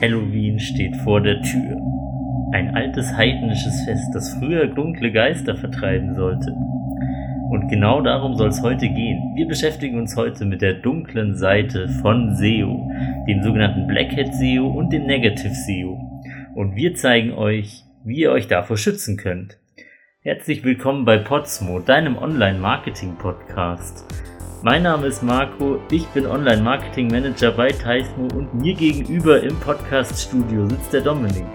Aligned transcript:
Halloween 0.00 0.58
steht 0.58 0.96
vor 1.04 1.20
der 1.20 1.42
Tür. 1.42 1.76
Ein 2.52 2.74
altes 2.74 3.12
heidnisches 3.14 3.84
Fest, 3.84 4.14
das 4.14 4.34
früher 4.34 4.66
dunkle 4.66 5.12
Geister 5.12 5.54
vertreiben 5.56 6.14
sollte. 6.14 6.52
Und 7.50 7.68
genau 7.68 8.00
darum 8.00 8.34
soll 8.34 8.48
es 8.48 8.62
heute 8.62 8.88
gehen. 8.88 9.34
Wir 9.34 9.46
beschäftigen 9.46 9.98
uns 9.98 10.16
heute 10.16 10.46
mit 10.46 10.62
der 10.62 10.74
dunklen 10.74 11.36
Seite 11.36 11.88
von 12.00 12.34
SEO, 12.34 12.90
dem 13.28 13.42
sogenannten 13.42 13.86
Blackhead 13.86 14.34
SEO 14.34 14.68
und 14.68 14.90
dem 14.90 15.04
Negative 15.04 15.54
SEO. 15.54 15.98
Und 16.54 16.76
wir 16.76 16.94
zeigen 16.94 17.32
euch, 17.32 17.84
wie 18.02 18.20
ihr 18.20 18.32
euch 18.32 18.48
davor 18.48 18.78
schützen 18.78 19.18
könnt. 19.18 19.58
Herzlich 20.22 20.64
willkommen 20.64 21.04
bei 21.04 21.18
Podsmo, 21.18 21.78
deinem 21.78 22.16
Online-Marketing-Podcast. 22.16 24.06
Mein 24.62 24.82
Name 24.82 25.06
ist 25.06 25.22
Marco, 25.22 25.80
ich 25.90 26.04
bin 26.08 26.26
Online-Marketing-Manager 26.26 27.52
bei 27.52 27.70
Taismo 27.70 28.28
und 28.34 28.52
mir 28.52 28.74
gegenüber 28.74 29.42
im 29.42 29.58
Podcast-Studio 29.58 30.68
sitzt 30.68 30.92
der 30.92 31.00
Dominik. 31.00 31.46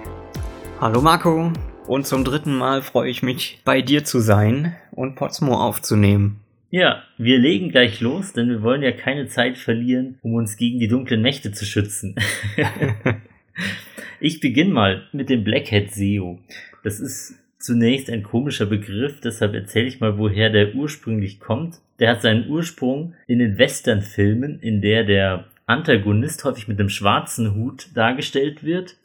Hallo 0.81 1.03
Marco 1.03 1.53
und 1.85 2.07
zum 2.07 2.23
dritten 2.23 2.55
Mal 2.55 2.81
freue 2.81 3.11
ich 3.11 3.21
mich, 3.21 3.61
bei 3.63 3.83
dir 3.83 4.05
zu 4.05 4.21
sein 4.21 4.75
und 4.89 5.13
Potsmo 5.13 5.53
aufzunehmen. 5.53 6.39
Ja, 6.71 7.03
wir 7.19 7.37
legen 7.37 7.69
gleich 7.69 8.01
los, 8.01 8.33
denn 8.33 8.49
wir 8.49 8.63
wollen 8.63 8.81
ja 8.81 8.91
keine 8.91 9.27
Zeit 9.27 9.59
verlieren, 9.59 10.17
um 10.23 10.33
uns 10.33 10.57
gegen 10.57 10.79
die 10.79 10.87
dunklen 10.87 11.21
Nächte 11.21 11.51
zu 11.51 11.63
schützen. 11.63 12.15
ich 14.19 14.39
beginne 14.39 14.73
mal 14.73 15.03
mit 15.11 15.29
dem 15.29 15.43
Blackhead 15.43 15.93
SEO. 15.93 16.39
Das 16.83 16.99
ist 16.99 17.35
zunächst 17.59 18.09
ein 18.09 18.23
komischer 18.23 18.65
Begriff, 18.65 19.19
deshalb 19.21 19.53
erzähle 19.53 19.85
ich 19.85 19.99
mal, 19.99 20.17
woher 20.17 20.49
der 20.49 20.73
ursprünglich 20.73 21.39
kommt. 21.39 21.81
Der 21.99 22.11
hat 22.11 22.21
seinen 22.21 22.49
Ursprung 22.49 23.13
in 23.27 23.39
den 23.39 23.57
Western-Filmen, 23.57 24.59
in 24.59 24.81
der 24.81 25.03
der 25.03 25.45
Antagonist 25.65 26.43
häufig 26.43 26.67
mit 26.67 26.79
einem 26.79 26.89
schwarzen 26.89 27.55
Hut 27.55 27.89
dargestellt 27.95 28.63
wird 28.63 28.97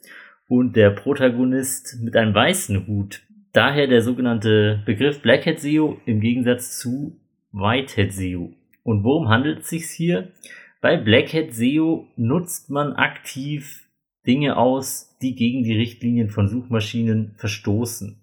und 0.49 0.77
der 0.77 0.91
Protagonist 0.91 1.99
mit 2.03 2.17
einem 2.17 2.35
weißen 2.35 2.87
Hut. 2.87 3.23
Daher 3.53 3.87
der 3.87 4.03
sogenannte 4.03 4.83
Begriff 4.85 5.23
Blackhead 5.23 5.61
SEO 5.61 6.01
im 6.07 6.21
Gegensatz 6.21 6.79
zu 6.79 7.19
Whitehead 7.53 8.13
SEO. 8.13 8.53
Und 8.83 9.05
worum 9.05 9.29
handelt 9.29 9.61
es 9.61 9.69
sich 9.71 9.87
hier? 9.87 10.33
Bei 10.81 10.97
Blackhead 10.97 11.55
SEO 11.55 12.09
nutzt 12.17 12.71
man 12.71 12.95
aktiv 12.95 13.87
Dinge 14.27 14.57
aus, 14.57 15.17
die 15.23 15.35
gegen 15.35 15.65
die 15.65 15.77
Richtlinien 15.77 16.31
von 16.31 16.49
Suchmaschinen 16.49 17.35
verstoßen. 17.37 18.21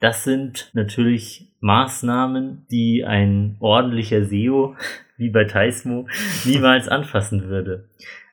Das 0.00 0.24
sind 0.24 0.70
natürlich 0.74 1.45
Maßnahmen, 1.60 2.66
die 2.70 3.04
ein 3.04 3.56
ordentlicher 3.60 4.24
SEO, 4.24 4.76
wie 5.16 5.30
bei 5.30 5.44
Taismo, 5.44 6.08
niemals 6.44 6.88
anfassen 6.88 7.48
würde. 7.48 7.88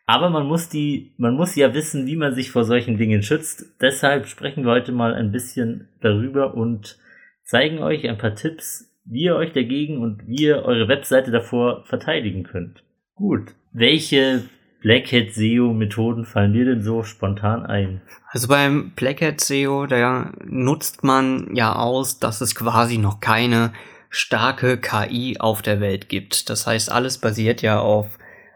Aber 0.06 0.30
man 0.30 0.46
muss 0.46 0.68
die, 0.68 1.14
man 1.18 1.36
muss 1.36 1.56
ja 1.56 1.74
wissen, 1.74 2.08
wie 2.08 2.18
man 2.18 2.36
sich 2.36 2.52
vor 2.52 2.66
solchen 2.66 2.98
Dingen 2.98 3.24
schützt. 3.24 3.66
Deshalb 3.82 4.28
sprechen 4.28 4.66
wir 4.66 4.72
heute 4.72 4.92
mal 4.92 5.14
ein 5.14 5.32
bisschen 5.32 5.88
darüber 6.02 6.56
und 6.56 6.98
zeigen 7.44 7.80
euch 7.80 8.08
ein 8.08 8.18
paar 8.18 8.36
Tipps, 8.36 8.92
wie 9.06 9.24
ihr 9.24 9.36
euch 9.36 9.54
dagegen 9.54 10.00
und 10.00 10.28
wie 10.28 10.44
ihr 10.44 10.64
eure 10.66 10.88
Webseite 10.88 11.32
davor 11.32 11.84
verteidigen 11.86 12.44
könnt. 12.44 12.84
Gut. 13.16 13.54
Welche 13.72 14.44
Blackhead 14.84 15.34
SEO 15.34 15.74
Methoden 15.74 16.26
fallen 16.26 16.52
dir 16.52 16.66
denn 16.66 16.84
so 16.84 17.04
spontan 17.04 17.66
ein? 17.66 18.02
Also 18.28 18.50
beim 18.50 18.92
Blackhead 18.92 19.40
SEO, 19.40 19.86
da 19.86 20.34
nutzt 20.44 21.06
man 21.06 21.56
ja 21.56 21.74
aus, 21.74 22.20
dass 22.20 22.42
es 22.42 22.54
quasi 22.54 22.98
noch 22.98 23.22
keine 23.22 23.72
starke 24.10 24.78
KI 24.78 25.38
auf 25.40 25.62
der 25.62 25.80
Welt 25.80 26.10
gibt. 26.10 26.50
Das 26.50 26.68
heißt, 26.68 26.92
alles 26.92 27.18
basiert 27.18 27.62
ja 27.62 27.80
auf 27.80 28.08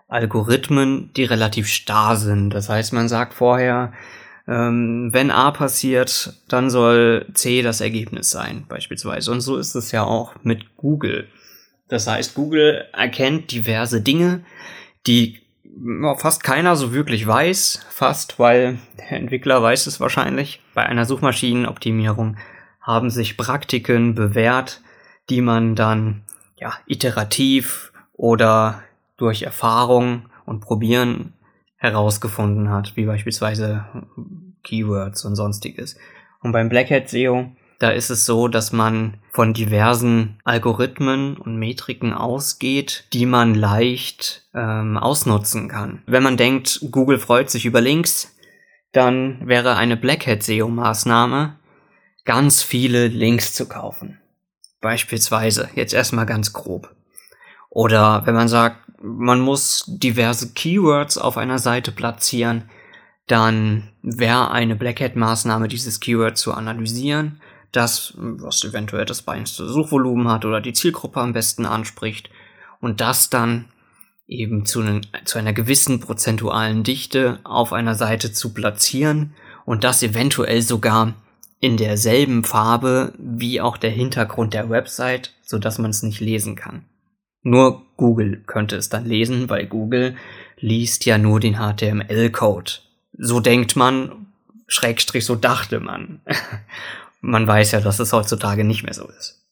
Algorithmen, 0.10 1.12
die 1.16 1.24
relativ 1.24 1.68
starr 1.68 2.18
sind. 2.18 2.50
Das 2.50 2.68
heißt, 2.68 2.92
man 2.92 3.08
sagt 3.08 3.34
vorher, 3.34 3.94
ähm, 4.50 5.10
wenn 5.14 5.32
A 5.32 5.52
passiert, 5.52 6.34
dann 6.50 6.70
soll 6.70 7.26
C 7.34 7.62
das 7.62 7.80
Ergebnis 7.80 8.32
sein, 8.32 8.66
beispielsweise. 8.68 9.32
Und 9.32 9.40
so 9.40 9.56
ist 9.56 9.76
es 9.76 9.94
ja 9.94 10.04
auch 10.04 10.36
mit 10.44 10.76
Google. 10.76 11.30
Das 11.88 12.06
heißt, 12.06 12.36
Google 12.36 12.86
erkennt 12.92 13.54
diverse 13.54 14.02
Dinge, 14.02 14.44
die 15.06 15.47
fast 16.18 16.44
keiner 16.44 16.76
so 16.76 16.94
wirklich 16.94 17.26
weiß, 17.26 17.86
fast, 17.90 18.40
weil 18.40 18.80
der 18.98 19.12
Entwickler 19.14 19.62
weiß 19.62 19.88
es 19.88 20.00
wahrscheinlich. 20.00 20.62
Bei 20.74 20.86
einer 20.86 21.06
Suchmaschinenoptimierung 21.06 22.38
haben 22.82 23.10
sich 23.10 23.38
Praktiken 23.38 24.16
bewährt, 24.16 24.82
die 25.30 25.42
man 25.42 25.76
dann 25.76 26.22
ja 26.58 26.74
iterativ 26.86 27.92
oder 28.14 28.84
durch 29.18 29.44
Erfahrung 29.44 30.30
und 30.46 30.62
Probieren 30.62 31.34
herausgefunden 31.78 32.70
hat, 32.70 32.96
wie 32.96 33.06
beispielsweise 33.06 33.86
Keywords 34.64 35.26
und 35.26 35.36
sonstiges. 35.36 35.98
Und 36.42 36.52
beim 36.52 36.70
Blackhead 36.70 37.10
SEO 37.10 37.52
da 37.80 37.92
ist 37.92 38.10
es 38.10 38.26
so, 38.26 38.48
dass 38.48 38.72
man 38.72 39.18
von 39.32 39.54
diversen 39.54 40.40
Algorithmen 40.44 41.38
und 41.38 41.58
Metriken 41.58 42.14
ausgeht, 42.14 43.06
die 43.14 43.26
man 43.26 43.54
leicht 43.54 44.48
ähm, 44.56 44.98
ausnutzen 44.98 45.70
kann. 45.70 46.02
Wenn 46.08 46.24
man 46.24 46.38
denkt, 46.38 46.80
Google 46.92 47.20
freut 47.20 47.52
sich 47.52 47.66
über 47.66 47.80
Links, 47.80 48.36
dann 48.94 49.48
wäre 49.48 49.76
eine 49.76 49.96
Blackhead 49.96 50.42
SEO-Maßnahme, 50.42 51.56
ganz 52.26 52.64
viele 52.64 53.08
Links 53.08 53.54
zu 53.54 53.68
kaufen. 53.68 54.20
Beispielsweise, 54.82 55.70
jetzt 55.76 55.94
erstmal 55.94 56.26
ganz 56.26 56.54
grob. 56.54 56.96
Oder 57.70 58.26
wenn 58.26 58.34
man 58.34 58.48
sagt, 58.48 58.78
man 59.02 59.40
muss 59.40 59.84
diverse 59.88 60.54
Keywords 60.54 61.20
auf 61.20 61.38
einer 61.38 61.60
Seite 61.60 61.92
platzieren, 61.92 62.70
dann 63.28 63.92
wäre 64.02 64.50
eine 64.50 64.76
Blackhead-Maßnahme, 64.76 65.68
dieses 65.68 66.00
Keyword 66.00 66.38
zu 66.38 66.54
analysieren 66.54 67.40
das, 67.78 68.14
was 68.18 68.64
eventuell 68.64 69.06
das 69.06 69.24
kleinste 69.24 69.68
Suchvolumen 69.68 70.28
hat 70.28 70.46
oder 70.46 70.60
die 70.60 70.74
Zielgruppe 70.74 71.22
am 71.22 71.34
besten 71.34 71.66
anspricht 71.66 72.30
und 72.82 73.00
das 73.00 73.30
dann 73.30 73.66
eben 74.28 74.66
zu, 74.66 74.82
ne, 74.82 75.02
zu 75.24 75.38
einer 75.38 75.54
gewissen 75.54 76.00
prozentualen 76.00 76.84
Dichte 76.84 77.40
auf 77.44 77.72
einer 77.72 77.96
Seite 77.96 78.34
zu 78.34 78.54
platzieren 78.54 79.34
und 79.66 79.84
das 79.84 80.04
eventuell 80.04 80.62
sogar 80.62 81.14
in 81.60 81.78
derselben 81.78 82.44
Farbe 82.44 83.14
wie 83.18 83.62
auch 83.62 83.78
der 83.78 83.92
Hintergrund 83.92 84.54
der 84.54 84.70
Website, 84.70 85.34
so 85.44 85.58
dass 85.58 85.80
man 85.80 85.92
es 85.92 86.04
nicht 86.04 86.20
lesen 86.20 86.56
kann. 86.56 86.86
Nur 87.42 87.84
Google 87.96 88.44
könnte 88.46 88.76
es 88.76 88.90
dann 88.90 89.06
lesen, 89.06 89.50
weil 89.50 89.66
Google 89.66 90.16
liest 90.58 91.06
ja 91.06 91.18
nur 91.18 91.40
den 91.40 91.56
HTML-Code. 91.56 92.72
So 93.18 93.40
denkt 93.40 93.76
man, 93.76 94.28
Schrägstrich, 94.68 95.26
so 95.26 95.36
dachte 95.36 95.80
man. 95.80 96.22
man 97.28 97.46
weiß 97.46 97.74
ja, 97.74 97.82
dass 97.82 98.00
es 98.00 98.14
heutzutage 98.14 98.64
nicht 98.64 98.84
mehr 98.84 98.94
so 98.94 99.06
ist. 99.10 99.46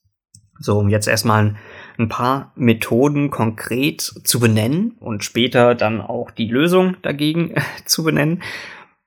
So, 0.60 0.80
um 0.80 0.88
jetzt 0.88 1.08
erstmal 1.08 1.56
ein 1.98 2.08
paar 2.08 2.54
Methoden 2.56 3.30
konkret 3.30 4.02
zu 4.02 4.40
benennen 4.40 4.92
und 5.02 5.26
später 5.26 5.76
dann 5.76 6.00
auch 6.00 6.32
die 6.32 6.48
Lösung 6.48 6.96
dagegen 7.02 7.54
zu 7.86 8.04
benennen, 8.04 8.42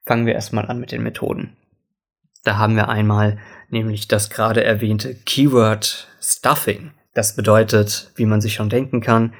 fangen 0.04 0.26
wir 0.26 0.34
erstmal 0.34 0.66
an 0.66 0.78
mit 0.78 0.92
den 0.92 1.02
Methoden. 1.02 1.56
Da 2.44 2.58
haben 2.58 2.76
wir 2.76 2.90
einmal 2.90 3.38
nämlich 3.70 4.06
das 4.06 4.28
gerade 4.28 4.62
erwähnte 4.62 5.14
Keyword 5.14 6.08
Stuffing. 6.20 6.92
Das 7.14 7.36
bedeutet, 7.36 8.12
wie 8.16 8.26
man 8.26 8.42
sich 8.42 8.52
schon 8.52 8.68
denken 8.68 9.00
kann, 9.00 9.32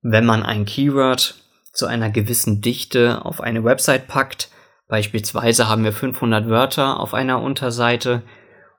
wenn 0.00 0.24
man 0.24 0.42
ein 0.42 0.64
Keyword 0.64 1.34
zu 1.74 1.86
einer 1.86 2.08
gewissen 2.08 2.62
Dichte 2.62 3.24
auf 3.24 3.42
eine 3.42 3.64
Website 3.64 4.08
packt, 4.08 4.48
beispielsweise 4.88 5.68
haben 5.68 5.84
wir 5.84 5.92
500 5.92 6.48
Wörter 6.48 6.98
auf 6.98 7.12
einer 7.12 7.40
Unterseite, 7.40 8.22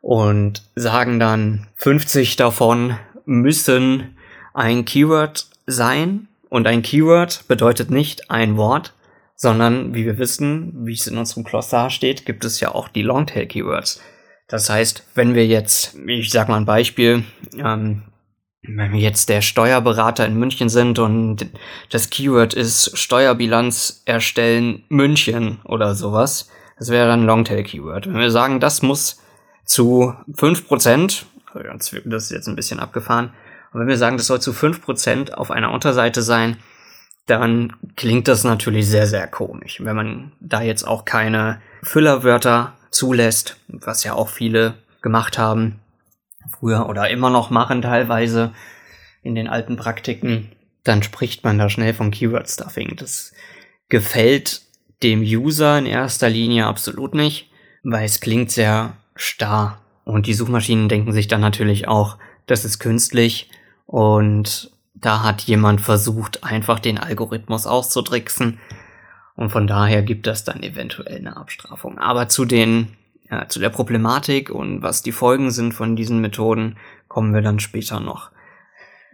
und 0.04 0.64
sagen 0.76 1.18
dann, 1.18 1.68
50 1.78 2.36
davon 2.36 2.98
müssen 3.26 4.18
ein 4.54 4.84
Keyword 4.84 5.48
sein. 5.66 6.28
Und 6.50 6.68
ein 6.68 6.82
Keyword 6.82 7.48
bedeutet 7.48 7.90
nicht 7.90 8.30
ein 8.30 8.58
Wort, 8.58 8.94
sondern 9.38 9.96
wie 9.96 10.06
wir 10.06 10.18
wissen, 10.18 10.86
wie 10.86 10.94
es 10.94 11.08
in 11.08 11.18
unserem 11.18 11.46
Glossar 11.46 11.90
steht, 11.90 12.26
gibt 12.26 12.44
es 12.44 12.60
ja 12.60 12.76
auch 12.76 12.90
die 12.90 13.02
Longtail-Keywords. 13.02 14.02
Das 14.50 14.70
heißt, 14.70 15.08
wenn 15.16 15.36
wir 15.36 15.48
jetzt, 15.48 15.96
ich 16.06 16.30
sag 16.32 16.50
mal 16.50 16.58
ein 16.58 16.66
Beispiel, 16.66 17.24
ähm, 17.58 18.04
wenn 18.62 18.92
wir 18.92 19.00
jetzt 19.00 19.30
der 19.30 19.42
Steuerberater 19.42 20.26
in 20.26 20.36
München 20.38 20.68
sind 20.68 21.00
und 21.00 21.48
das 21.92 22.10
Keyword 22.10 22.54
ist 22.54 22.98
Steuerbilanz 22.98 24.04
erstellen 24.06 24.84
München 24.90 25.62
oder 25.64 25.96
sowas, 25.96 26.50
das 26.78 26.90
wäre 26.90 27.08
dann 27.08 27.26
Longtail-Keyword. 27.26 28.08
Wenn 28.08 28.20
wir 28.20 28.32
sagen, 28.32 28.60
das 28.60 28.82
muss 28.82 29.23
zu 29.66 30.14
5%, 30.32 31.24
das 32.06 32.24
ist 32.24 32.32
jetzt 32.32 32.48
ein 32.48 32.56
bisschen 32.56 32.80
abgefahren, 32.80 33.32
und 33.74 33.80
wenn 33.82 33.88
wir 33.88 33.98
sagen, 33.98 34.18
das 34.18 34.28
soll 34.28 34.40
zu 34.40 34.52
5% 34.52 35.34
auf 35.34 35.50
einer 35.50 35.72
Unterseite 35.72 36.22
sein, 36.22 36.58
dann 37.26 37.74
klingt 37.96 38.28
das 38.28 38.44
natürlich 38.44 38.88
sehr, 38.88 39.08
sehr 39.08 39.28
komisch. 39.28 39.84
Wenn 39.84 39.96
man 39.96 40.32
da 40.40 40.62
jetzt 40.62 40.84
auch 40.84 41.06
keine 41.06 41.62
Füllerwörter 41.82 42.74
zulässt, 42.92 43.58
was 43.68 44.04
ja 44.04 44.14
auch 44.14 44.30
viele 44.30 44.76
gemacht 45.02 45.38
haben, 45.38 45.80
früher 46.60 46.88
oder 46.88 47.10
immer 47.10 47.30
noch 47.30 47.50
machen 47.50 47.82
teilweise 47.82 48.54
in 49.24 49.36
den 49.36 49.48
alten 49.48 49.78
Praktiken, 49.78 50.52
dann 50.84 51.02
spricht 51.02 51.44
man 51.44 51.58
da 51.58 51.70
schnell 51.70 51.94
von 51.94 52.12
Keyword 52.12 52.50
Stuffing. 52.50 52.96
Das 52.98 53.34
gefällt 53.90 54.62
dem 55.02 55.22
User 55.22 55.78
in 55.80 55.86
erster 55.86 56.30
Linie 56.30 56.68
absolut 56.68 57.16
nicht, 57.16 57.50
weil 57.84 58.06
es 58.06 58.20
klingt 58.20 58.52
sehr 58.52 58.98
starr. 59.16 59.80
Und 60.06 60.28
die 60.28 60.34
Suchmaschinen 60.34 60.90
denken 60.90 61.14
sich 61.14 61.28
dann 61.28 61.42
natürlich 61.42 61.88
auch, 61.88 62.18
das 62.46 62.66
ist 62.66 62.80
künstlich 62.80 63.50
und 63.86 64.72
da 64.96 65.24
hat 65.24 65.42
jemand 65.42 65.82
versucht, 65.82 66.44
einfach 66.44 66.80
den 66.80 66.98
Algorithmus 66.98 67.68
auszudricksen. 67.68 68.60
Und 69.36 69.50
von 69.50 69.68
daher 69.68 70.02
gibt 70.02 70.28
das 70.28 70.44
dann 70.44 70.62
eventuell 70.64 71.18
eine 71.18 71.38
Abstrafung. 71.38 71.98
Aber 71.98 72.30
zu 72.30 72.46
den, 72.46 72.90
ja, 73.30 73.48
zu 73.48 73.60
der 73.60 73.70
Problematik 73.70 74.50
und 74.50 74.82
was 74.82 75.02
die 75.02 75.12
Folgen 75.12 75.52
sind 75.52 75.74
von 75.74 75.96
diesen 75.96 76.22
Methoden, 76.22 76.78
kommen 77.08 77.34
wir 77.34 77.42
dann 77.42 77.60
später 77.60 78.00
noch. 78.00 78.32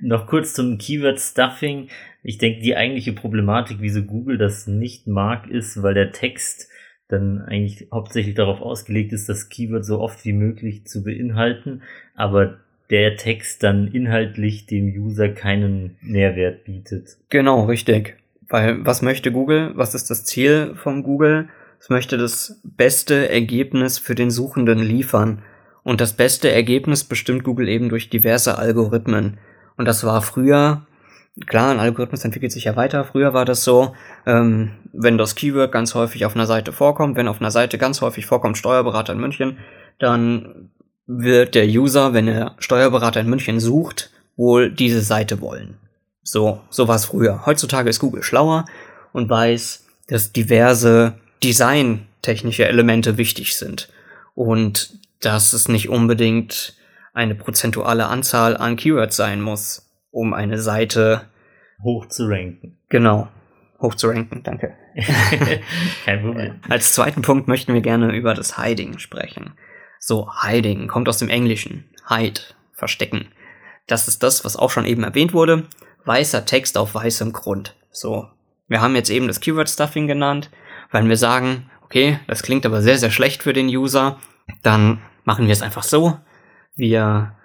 Noch 0.01 0.27
kurz 0.27 0.53
zum 0.53 0.77
Keyword 0.77 1.19
Stuffing. 1.19 1.89
Ich 2.23 2.37
denke, 2.37 2.61
die 2.61 2.75
eigentliche 2.75 3.13
Problematik, 3.13 3.77
wieso 3.79 4.03
Google 4.03 4.37
das 4.37 4.67
nicht 4.67 5.07
mag, 5.07 5.47
ist, 5.47 5.81
weil 5.83 5.93
der 5.93 6.11
Text 6.11 6.69
dann 7.09 7.41
eigentlich 7.41 7.87
hauptsächlich 7.91 8.35
darauf 8.35 8.61
ausgelegt 8.61 9.11
ist, 9.11 9.27
das 9.27 9.49
Keyword 9.49 9.83
so 9.83 9.99
oft 9.99 10.23
wie 10.25 10.33
möglich 10.33 10.85
zu 10.85 11.03
beinhalten, 11.03 11.81
aber 12.15 12.57
der 12.89 13.17
Text 13.17 13.63
dann 13.63 13.87
inhaltlich 13.87 14.65
dem 14.65 14.87
User 14.87 15.29
keinen 15.29 15.97
Mehrwert 16.01 16.63
bietet. 16.63 17.17
Genau, 17.29 17.65
richtig. 17.65 18.15
Weil 18.47 18.85
was 18.85 19.01
möchte 19.01 19.31
Google? 19.31 19.71
Was 19.75 19.93
ist 19.93 20.09
das 20.09 20.23
Ziel 20.23 20.73
von 20.75 21.03
Google? 21.03 21.49
Es 21.79 21.89
möchte 21.89 22.17
das 22.17 22.59
beste 22.63 23.29
Ergebnis 23.29 23.99
für 23.99 24.15
den 24.15 24.31
Suchenden 24.31 24.79
liefern. 24.79 25.41
Und 25.83 26.01
das 26.01 26.13
beste 26.13 26.51
Ergebnis 26.51 27.03
bestimmt 27.03 27.43
Google 27.43 27.67
eben 27.67 27.89
durch 27.89 28.09
diverse 28.09 28.57
Algorithmen. 28.57 29.37
Und 29.77 29.85
das 29.85 30.03
war 30.03 30.21
früher, 30.21 30.85
klar, 31.45 31.71
ein 31.71 31.79
Algorithmus 31.79 32.25
entwickelt 32.25 32.51
sich 32.51 32.65
ja 32.65 32.75
weiter. 32.75 33.03
Früher 33.03 33.33
war 33.33 33.45
das 33.45 33.63
so, 33.63 33.93
ähm, 34.25 34.71
wenn 34.93 35.17
das 35.17 35.35
Keyword 35.35 35.71
ganz 35.71 35.95
häufig 35.95 36.25
auf 36.25 36.35
einer 36.35 36.45
Seite 36.45 36.71
vorkommt, 36.71 37.15
wenn 37.15 37.27
auf 37.27 37.39
einer 37.39 37.51
Seite 37.51 37.77
ganz 37.77 38.01
häufig 38.01 38.25
vorkommt 38.25 38.57
Steuerberater 38.57 39.13
in 39.13 39.19
München, 39.19 39.57
dann 39.99 40.71
wird 41.07 41.55
der 41.55 41.65
User, 41.65 42.13
wenn 42.13 42.27
er 42.27 42.55
Steuerberater 42.59 43.19
in 43.19 43.29
München 43.29 43.59
sucht, 43.59 44.11
wohl 44.37 44.71
diese 44.71 45.01
Seite 45.01 45.41
wollen. 45.41 45.77
So, 46.23 46.61
so 46.69 46.87
war 46.87 46.95
es 46.95 47.05
früher. 47.05 47.45
Heutzutage 47.45 47.89
ist 47.89 47.99
Google 47.99 48.23
schlauer 48.23 48.65
und 49.11 49.29
weiß, 49.29 49.85
dass 50.07 50.31
diverse 50.31 51.13
designtechnische 51.43 52.67
Elemente 52.67 53.17
wichtig 53.17 53.55
sind 53.57 53.89
und 54.35 54.99
dass 55.21 55.53
es 55.53 55.67
nicht 55.67 55.89
unbedingt 55.89 56.75
eine 57.13 57.35
prozentuale 57.35 58.07
Anzahl 58.07 58.55
an 58.55 58.75
Keywords 58.75 59.15
sein 59.15 59.41
muss, 59.41 59.89
um 60.11 60.33
eine 60.33 60.59
Seite 60.59 61.21
hoch 61.83 62.07
zu 62.07 62.27
ranken. 62.27 62.77
Genau, 62.89 63.27
hoch 63.81 63.95
zu 63.95 64.07
ranken, 64.07 64.43
danke. 64.43 64.75
Kein 66.05 66.21
Problem. 66.21 66.59
Als 66.67 66.93
zweiten 66.93 67.21
Punkt 67.21 67.47
möchten 67.47 67.73
wir 67.73 67.81
gerne 67.81 68.15
über 68.15 68.33
das 68.33 68.57
Hiding 68.57 68.99
sprechen. 68.99 69.53
So, 69.99 70.29
Hiding 70.41 70.87
kommt 70.87 71.09
aus 71.09 71.17
dem 71.17 71.29
Englischen. 71.29 71.85
Hide, 72.07 72.41
verstecken. 72.73 73.27
Das 73.87 74.07
ist 74.07 74.23
das, 74.23 74.45
was 74.45 74.55
auch 74.55 74.71
schon 74.71 74.85
eben 74.85 75.03
erwähnt 75.03 75.33
wurde. 75.33 75.67
Weißer 76.05 76.45
Text 76.45 76.77
auf 76.77 76.95
weißem 76.95 77.33
Grund. 77.33 77.75
So, 77.91 78.27
wir 78.67 78.81
haben 78.81 78.95
jetzt 78.95 79.09
eben 79.09 79.27
das 79.27 79.39
Keyword 79.39 79.69
Stuffing 79.69 80.07
genannt, 80.07 80.49
weil 80.91 81.07
wir 81.07 81.17
sagen, 81.17 81.69
okay, 81.81 82.19
das 82.27 82.43
klingt 82.43 82.65
aber 82.65 82.81
sehr, 82.81 82.97
sehr 82.97 83.11
schlecht 83.11 83.43
für 83.43 83.53
den 83.53 83.67
User. 83.67 84.19
Dann 84.63 84.99
machen 85.23 85.47
wir 85.47 85.53
es 85.53 85.61
einfach 85.61 85.83
so. 85.83 86.17
Wir 86.75 87.35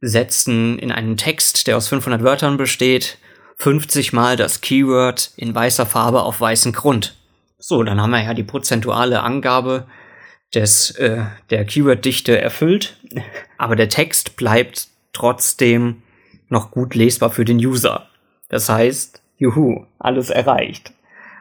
setzen 0.00 0.78
in 0.78 0.90
einen 0.90 1.16
Text, 1.16 1.66
der 1.66 1.76
aus 1.76 1.88
500 1.88 2.22
Wörtern 2.22 2.56
besteht, 2.56 3.18
50 3.62 4.12
mal 4.12 4.36
das 4.36 4.60
Keyword 4.60 5.30
in 5.36 5.54
weißer 5.54 5.86
Farbe 5.86 6.22
auf 6.22 6.40
weißen 6.40 6.72
Grund. 6.72 7.14
So, 7.58 7.84
dann 7.84 8.00
haben 8.00 8.10
wir 8.10 8.24
ja 8.24 8.34
die 8.34 8.42
prozentuale 8.42 9.22
Angabe 9.22 9.86
des, 10.52 10.90
äh, 10.96 11.26
der 11.50 11.64
Keyword-Dichte 11.64 12.40
erfüllt, 12.40 12.96
aber 13.58 13.76
der 13.76 13.88
Text 13.88 14.34
bleibt 14.34 14.88
trotzdem 15.12 16.02
noch 16.48 16.72
gut 16.72 16.96
lesbar 16.96 17.30
für 17.30 17.44
den 17.44 17.58
User. 17.58 18.08
Das 18.48 18.68
heißt, 18.68 19.22
juhu, 19.38 19.86
alles 20.00 20.30
erreicht. 20.30 20.92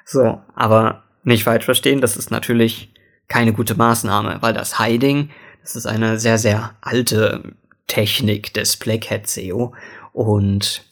So, 0.05 0.39
aber 0.53 1.01
nicht 1.23 1.43
falsch 1.43 1.65
verstehen, 1.65 2.01
das 2.01 2.17
ist 2.17 2.29
natürlich 2.29 2.93
keine 3.29 3.51
gute 3.51 3.73
Maßnahme, 3.73 4.37
weil 4.41 4.53
das 4.53 4.77
Hiding, 4.77 5.31
das 5.63 5.75
ist 5.75 5.87
eine 5.87 6.19
sehr, 6.19 6.37
sehr 6.37 6.75
alte 6.81 7.55
Technik 7.87 8.53
des 8.53 8.77
Blackhead 8.77 9.25
SEO 9.25 9.73
und 10.13 10.85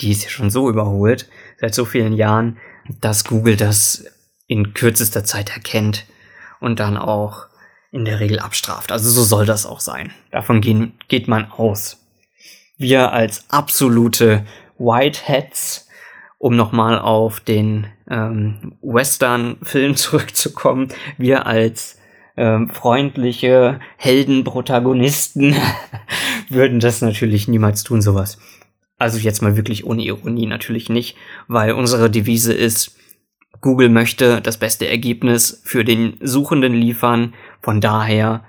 die 0.00 0.10
ist 0.10 0.24
ja 0.24 0.30
schon 0.30 0.50
so 0.50 0.68
überholt 0.68 1.28
seit 1.60 1.74
so 1.74 1.84
vielen 1.84 2.12
Jahren, 2.12 2.58
dass 3.00 3.24
Google 3.24 3.56
das 3.56 4.04
in 4.46 4.74
kürzester 4.74 5.24
Zeit 5.24 5.50
erkennt 5.50 6.06
und 6.60 6.80
dann 6.80 6.96
auch 6.96 7.46
in 7.92 8.04
der 8.04 8.20
Regel 8.20 8.38
abstraft. 8.38 8.92
Also 8.92 9.10
so 9.10 9.22
soll 9.22 9.46
das 9.46 9.66
auch 9.66 9.80
sein. 9.80 10.12
Davon 10.30 10.60
gehen, 10.60 10.94
geht 11.08 11.28
man 11.28 11.50
aus. 11.50 11.98
Wir 12.78 13.12
als 13.12 13.44
absolute 13.50 14.46
Whiteheads, 14.78 15.88
um 16.38 16.56
nochmal 16.56 16.98
auf 16.98 17.40
den 17.40 17.86
ähm, 18.08 18.76
Western-Film 18.80 19.96
zurückzukommen, 19.96 20.88
wir 21.18 21.46
als 21.46 21.98
ähm, 22.36 22.70
freundliche 22.70 23.80
Heldenprotagonisten 23.98 25.54
würden 26.48 26.80
das 26.80 27.02
natürlich 27.02 27.48
niemals 27.48 27.82
tun, 27.82 28.00
sowas. 28.00 28.38
Also 29.00 29.18
jetzt 29.18 29.40
mal 29.40 29.56
wirklich 29.56 29.86
ohne 29.86 30.02
Ironie 30.02 30.44
natürlich 30.44 30.90
nicht, 30.90 31.16
weil 31.48 31.72
unsere 31.72 32.10
Devise 32.10 32.52
ist, 32.52 32.96
Google 33.62 33.88
möchte 33.88 34.42
das 34.42 34.58
beste 34.58 34.86
Ergebnis 34.86 35.62
für 35.64 35.84
den 35.84 36.18
Suchenden 36.20 36.74
liefern. 36.74 37.32
Von 37.62 37.80
daher 37.80 38.44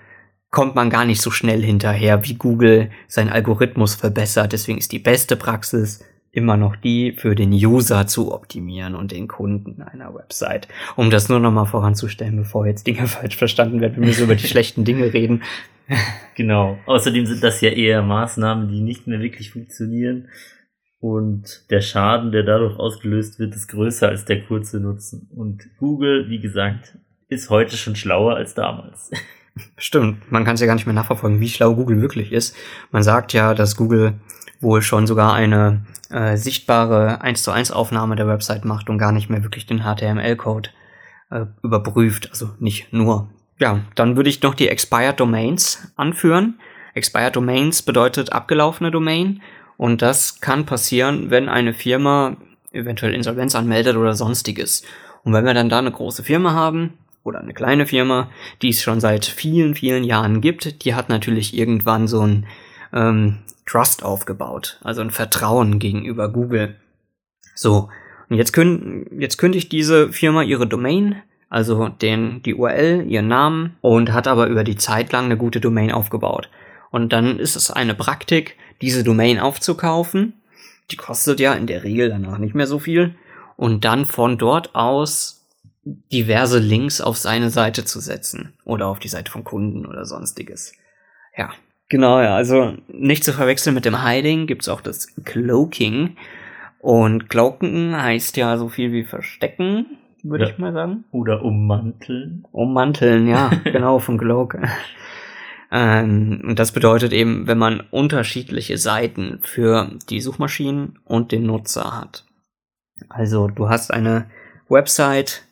kommt 0.50 0.76
man 0.76 0.90
gar 0.90 1.06
nicht 1.06 1.22
so 1.22 1.32
schnell 1.32 1.64
hinterher, 1.64 2.26
wie 2.26 2.34
Google 2.34 2.92
seinen 3.08 3.30
Algorithmus 3.30 3.96
verbessert. 3.96 4.52
Deswegen 4.52 4.78
ist 4.78 4.92
die 4.92 5.00
beste 5.00 5.38
Praxis 5.38 6.04
immer 6.34 6.58
noch 6.58 6.76
die, 6.76 7.14
für 7.14 7.34
den 7.34 7.52
User 7.54 8.06
zu 8.08 8.34
optimieren 8.34 8.94
und 8.96 9.14
den 9.14 9.30
Kunden 9.30 9.82
einer 9.82 10.14
Website. 10.14 10.68
Um 10.98 11.10
das 11.10 11.30
nur 11.30 11.40
nochmal 11.40 11.66
voranzustellen, 11.66 12.36
bevor 12.36 12.68
jetzt 12.68 12.88
Dinge 12.88 13.08
falsch 13.08 13.38
verstanden 13.38 13.80
werden, 13.80 13.96
wenn 13.98 14.08
wir 14.08 14.14
so 14.14 14.26
über 14.26 14.36
die 14.36 14.48
schlechten 14.48 14.84
Dinge 14.84 15.14
reden. 15.14 15.44
Genau. 16.36 16.80
Außerdem 16.86 17.26
sind 17.26 17.44
das 17.44 17.62
ja 17.62 17.70
eher 17.70 18.02
Maßnahmen, 18.02 18.70
die 18.70 18.82
nicht 18.82 19.06
mehr 19.06 19.20
wirklich 19.20 19.52
funktionieren. 19.52 20.30
Und 21.00 21.70
der 21.70 21.82
Schaden, 21.82 22.32
der 22.32 22.44
dadurch 22.44 22.80
ausgelöst 22.80 23.38
wird, 23.38 23.54
ist 23.54 23.68
größer 23.68 24.08
als 24.08 24.26
der 24.26 24.42
kurze 24.44 24.80
Nutzen. 24.80 25.28
Und 25.36 25.68
Google, 25.78 26.30
wie 26.30 26.40
gesagt, 26.40 26.98
ist 27.28 27.50
heute 27.50 27.76
schon 27.76 27.96
schlauer 27.96 28.36
als 28.36 28.54
damals. 28.54 29.12
Stimmt, 29.78 30.32
man 30.32 30.46
kann 30.46 30.56
es 30.56 30.62
ja 30.62 30.68
gar 30.68 30.76
nicht 30.76 30.86
mehr 30.86 30.96
nachverfolgen, 30.96 31.42
wie 31.42 31.50
schlau 31.50 31.76
Google 31.76 32.02
wirklich 32.02 32.32
ist. 32.32 32.56
Man 32.92 33.04
sagt 33.04 33.34
ja, 33.34 33.54
dass 33.54 33.76
Google 33.76 34.14
wohl 34.62 34.82
schon 34.82 35.08
sogar 35.08 35.34
eine 35.34 35.86
äh, 36.10 36.38
sichtbare 36.38 37.22
1 37.22 37.44
zu 37.44 37.52
1 37.52 37.72
Aufnahme 37.72 38.16
der 38.16 38.28
Website 38.28 38.64
macht 38.64 38.90
und 38.90 38.98
gar 38.98 39.12
nicht 39.12 39.30
mehr 39.30 39.44
wirklich 39.44 39.66
den 39.66 39.82
HTML-Code 39.82 40.70
äh, 41.32 41.46
überprüft. 41.64 42.30
Also 42.32 42.52
nicht 42.60 42.94
nur. 42.94 43.30
Ja, 43.62 43.82
dann 43.94 44.16
würde 44.16 44.32
ich 44.32 44.42
noch 44.42 44.56
die 44.56 44.70
Expired 44.70 45.20
Domains 45.20 45.94
anführen. 45.96 46.60
Expired 46.96 47.36
Domains 47.36 47.84
bedeutet 47.84 48.34
abgelaufene 48.34 48.90
Domain 48.90 49.44
und 49.78 50.02
das 50.02 50.42
kann 50.42 50.66
passieren, 50.66 51.30
wenn 51.30 51.48
eine 51.48 51.76
Firma 51.76 52.38
eventuell 52.72 53.14
Insolvenz 53.14 53.54
anmeldet 53.54 53.98
oder 53.98 54.16
sonstiges. 54.16 54.82
Und 55.24 55.34
wenn 55.34 55.46
wir 55.46 55.54
dann 55.54 55.70
da 55.70 55.78
eine 55.78 55.92
große 55.92 56.24
Firma 56.24 56.54
haben 56.54 56.98
oder 57.24 57.40
eine 57.40 57.54
kleine 57.54 57.86
Firma, 57.86 58.32
die 58.64 58.70
es 58.70 58.82
schon 58.82 59.00
seit 59.00 59.26
vielen, 59.26 59.76
vielen 59.76 60.04
Jahren 60.04 60.42
gibt, 60.42 60.84
die 60.84 60.96
hat 60.96 61.10
natürlich 61.10 61.56
irgendwann 61.56 62.08
so 62.08 62.26
ein 62.26 62.48
ähm, 62.94 63.44
Trust 63.68 64.04
aufgebaut, 64.04 64.80
also 64.84 65.02
ein 65.02 65.12
Vertrauen 65.12 65.78
gegenüber 65.78 66.30
Google. 66.30 66.78
So, 67.54 67.90
und 68.28 68.38
jetzt, 68.38 68.54
kün 68.54 69.06
jetzt 69.20 69.38
kündigt 69.38 69.72
diese 69.72 70.12
Firma 70.12 70.42
ihre 70.42 70.66
Domain, 70.66 71.22
also 71.52 71.90
den, 71.90 72.42
die 72.44 72.56
URL, 72.56 73.06
ihren 73.08 73.28
Namen 73.28 73.76
und 73.82 74.14
hat 74.14 74.28
aber 74.28 74.48
über 74.48 74.64
die 74.64 74.78
Zeit 74.78 75.12
lang 75.12 75.26
eine 75.26 75.36
gute 75.36 75.60
Domain 75.60 75.92
aufgebaut. 75.92 76.50
Und 76.92 77.12
dann 77.12 77.40
ist 77.40 77.58
es 77.58 77.70
eine 77.70 77.94
Praktik, 77.94 78.56
diese 78.82 79.04
Domain 79.04 79.38
aufzukaufen. 79.38 80.42
Die 80.92 80.96
kostet 80.96 81.42
ja 81.42 81.54
in 81.54 81.68
der 81.68 81.84
Regel 81.84 82.10
danach 82.10 82.38
nicht 82.38 82.56
mehr 82.56 82.68
so 82.68 82.80
viel. 82.80 83.16
Und 83.58 83.84
dann 83.84 84.06
von 84.08 84.38
dort 84.38 84.76
aus 84.76 85.46
diverse 85.84 86.58
Links 86.58 87.02
auf 87.02 87.18
seine 87.18 87.50
Seite 87.50 87.84
zu 87.84 88.00
setzen. 88.00 88.54
Oder 88.64 88.88
auf 88.88 89.00
die 89.00 89.10
Seite 89.10 89.30
von 89.30 89.44
Kunden 89.44 89.86
oder 89.86 90.06
sonstiges. 90.06 90.74
Ja. 91.36 91.52
Genau, 91.90 92.22
ja. 92.22 92.34
Also 92.34 92.78
nicht 92.88 93.26
zu 93.26 93.34
verwechseln 93.34 93.76
mit 93.76 93.84
dem 93.84 94.06
Hiding 94.06 94.48
gibt's 94.48 94.70
auch 94.70 94.80
das 94.80 95.14
Cloaking. 95.26 96.16
Und 96.80 97.30
Cloaken 97.30 98.02
heißt 98.02 98.38
ja 98.38 98.58
so 98.58 98.70
viel 98.70 98.94
wie 98.94 99.04
verstecken, 99.04 99.98
würde 100.24 100.46
ja. 100.46 100.50
ich 100.50 100.58
mal 100.58 100.74
sagen. 100.74 101.06
Oder 101.12 101.44
ummanteln. 101.44 102.46
Ummanteln, 102.52 103.28
ja, 103.28 103.52
genau, 103.64 104.00
von 104.00 104.18
Cloak. 104.18 104.58
Ähm, 105.72 106.42
und 106.44 106.60
das 106.60 106.72
bedeutet 106.72 107.14
eben, 107.14 107.48
wenn 107.48 107.58
man 107.58 107.82
unterschiedliche 107.92 108.78
Seiten 108.78 109.40
für 109.42 109.92
die 110.10 110.20
Suchmaschinen 110.20 111.00
und 111.06 111.32
den 111.32 111.46
Nutzer 111.46 112.00
hat. 112.00 112.26
Also 113.10 113.48
du 113.48 113.70
hast 113.70 113.92
eine 113.92 114.30
Website, 114.70 115.44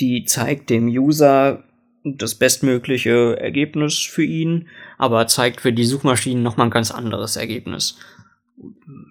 die 0.00 0.24
zeigt 0.24 0.70
dem 0.70 0.88
User 0.88 1.64
das 2.04 2.34
bestmögliche 2.34 3.38
Ergebnis 3.38 3.98
für 3.98 4.24
ihn, 4.24 4.68
aber 4.96 5.26
zeigt 5.26 5.60
für 5.60 5.72
die 5.72 5.84
Suchmaschinen 5.84 6.42
nochmal 6.42 6.68
ein 6.68 6.72
ganz 6.72 6.90
anderes 6.90 7.36
Ergebnis. 7.36 7.98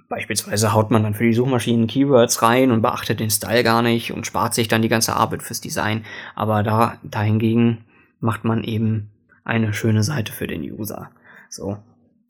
Beispielsweise 0.10 0.74
haut 0.74 0.92
man 0.92 1.04
dann 1.04 1.16
für 1.16 1.24
die 1.24 1.34
Suchmaschinen 1.34 1.88
Keywords 1.88 2.42
rein 2.42 2.72
und 2.72 2.82
beachtet 2.82 3.20
den 3.20 3.32
Style 3.32 3.64
gar 3.64 3.82
nicht 3.82 4.12
und 4.12 4.28
spart 4.28 4.54
sich 4.54 4.68
dann 4.68 4.82
die 4.82 4.90
ganze 4.90 5.16
Arbeit 5.16 5.44
fürs 5.44 5.62
Design. 5.62 6.06
Aber 6.36 6.64
da, 6.64 6.98
dahingegen 7.04 7.86
macht 8.20 8.44
man 8.44 8.64
eben 8.64 9.12
eine 9.44 9.74
schöne 9.74 10.04
Seite 10.04 10.32
für 10.34 10.48
den 10.48 10.62
User. 10.62 11.12
So. 11.50 11.78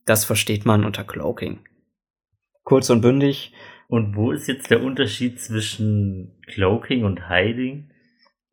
Das 0.06 0.26
versteht 0.26 0.66
man 0.66 0.86
unter 0.86 1.04
Cloaking. 1.04 1.60
Kurz 2.64 2.90
und 2.90 3.02
bündig. 3.02 3.54
Und 3.88 4.16
wo 4.16 4.32
ist 4.32 4.48
jetzt 4.48 4.70
der 4.70 4.84
Unterschied 4.84 5.42
zwischen 5.42 6.40
Cloaking 6.48 7.04
und 7.04 7.30
Hiding? 7.30 7.90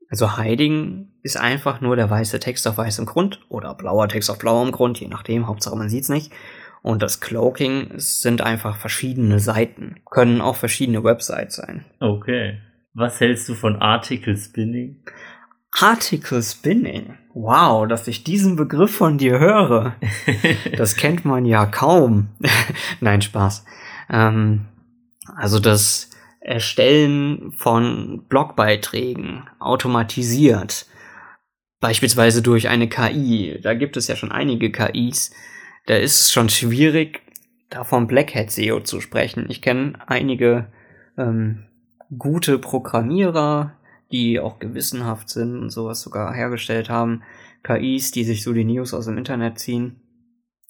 Also 0.09 0.39
Hiding 0.39 1.13
ist 1.23 1.37
einfach 1.37 1.81
nur 1.81 1.97
der 1.97 2.09
weiße 2.09 2.41
Text 2.41 2.67
auf 2.67 2.79
weißem 2.79 3.07
Grund 3.07 3.41
oder 3.49 3.75
blauer 3.75 4.09
Text 4.09 4.31
auf 4.31 4.39
blauem 4.39 4.73
Grund, 4.73 5.01
je 5.01 5.09
nachdem, 5.09 5.47
Hauptsache 5.47 5.77
man 5.77 5.89
sieht's 5.89 6.09
nicht. 6.09 6.33
Und 6.87 7.03
das 7.03 7.21
Cloaking 7.21 7.95
sind 7.97 8.43
einfach 8.43 8.77
verschiedene 8.77 9.41
Seiten, 9.41 9.97
können 10.09 10.41
auch 10.41 10.55
verschiedene 10.55 11.03
Websites 11.03 11.57
sein. 11.57 11.85
Okay. 11.99 12.61
Was 12.95 13.19
hältst 13.19 13.49
du 13.49 13.55
von 13.55 13.83
Article 13.83 14.37
Spinning? 14.37 15.03
Article 15.73 16.41
Spinning. 16.41 17.19
Wow, 17.35 17.89
dass 17.89 18.07
ich 18.07 18.23
diesen 18.23 18.55
Begriff 18.55 18.95
von 18.95 19.19
dir 19.19 19.41
höre. 19.41 19.97
das 20.77 20.95
kennt 20.95 21.25
man 21.25 21.45
ja 21.45 21.67
kaum. 21.67 22.29
Nein, 23.01 23.21
Spaß. 23.21 23.65
Ähm, 24.09 24.67
also 25.35 25.59
das 25.59 26.11
Erstellen 26.39 27.51
von 27.51 28.27
Blogbeiträgen 28.29 29.51
automatisiert, 29.59 30.87
beispielsweise 31.81 32.43
durch 32.43 32.69
eine 32.69 32.89
KI. 32.89 33.59
Da 33.61 33.75
gibt 33.75 33.97
es 33.97 34.07
ja 34.07 34.15
schon 34.15 34.31
einige 34.31 34.71
KIs. 34.71 35.33
Da 35.87 35.97
ist 35.97 36.21
es 36.21 36.33
schon 36.33 36.49
schwierig, 36.49 37.23
da 37.71 37.85
vom 37.85 38.07
Black 38.07 38.35
Hat 38.35 38.51
SEO 38.51 38.81
zu 38.81 39.01
sprechen. 39.01 39.47
Ich 39.49 39.63
kenne 39.63 39.95
einige 40.07 40.67
ähm, 41.17 41.65
gute 42.17 42.59
Programmierer, 42.59 43.77
die 44.13 44.41
auch 44.41 44.59
gewissenhaft 44.59 45.31
sind 45.31 45.57
und 45.59 45.71
sowas 45.71 46.01
sogar 46.01 46.35
hergestellt 46.35 46.91
haben. 46.91 47.23
KIs, 47.63 48.11
die 48.11 48.25
sich 48.25 48.43
so 48.43 48.53
die 48.53 48.65
News 48.65 48.95
aus 48.95 49.07
dem 49.07 49.19
Internet 49.19 49.59
ziehen 49.59 50.01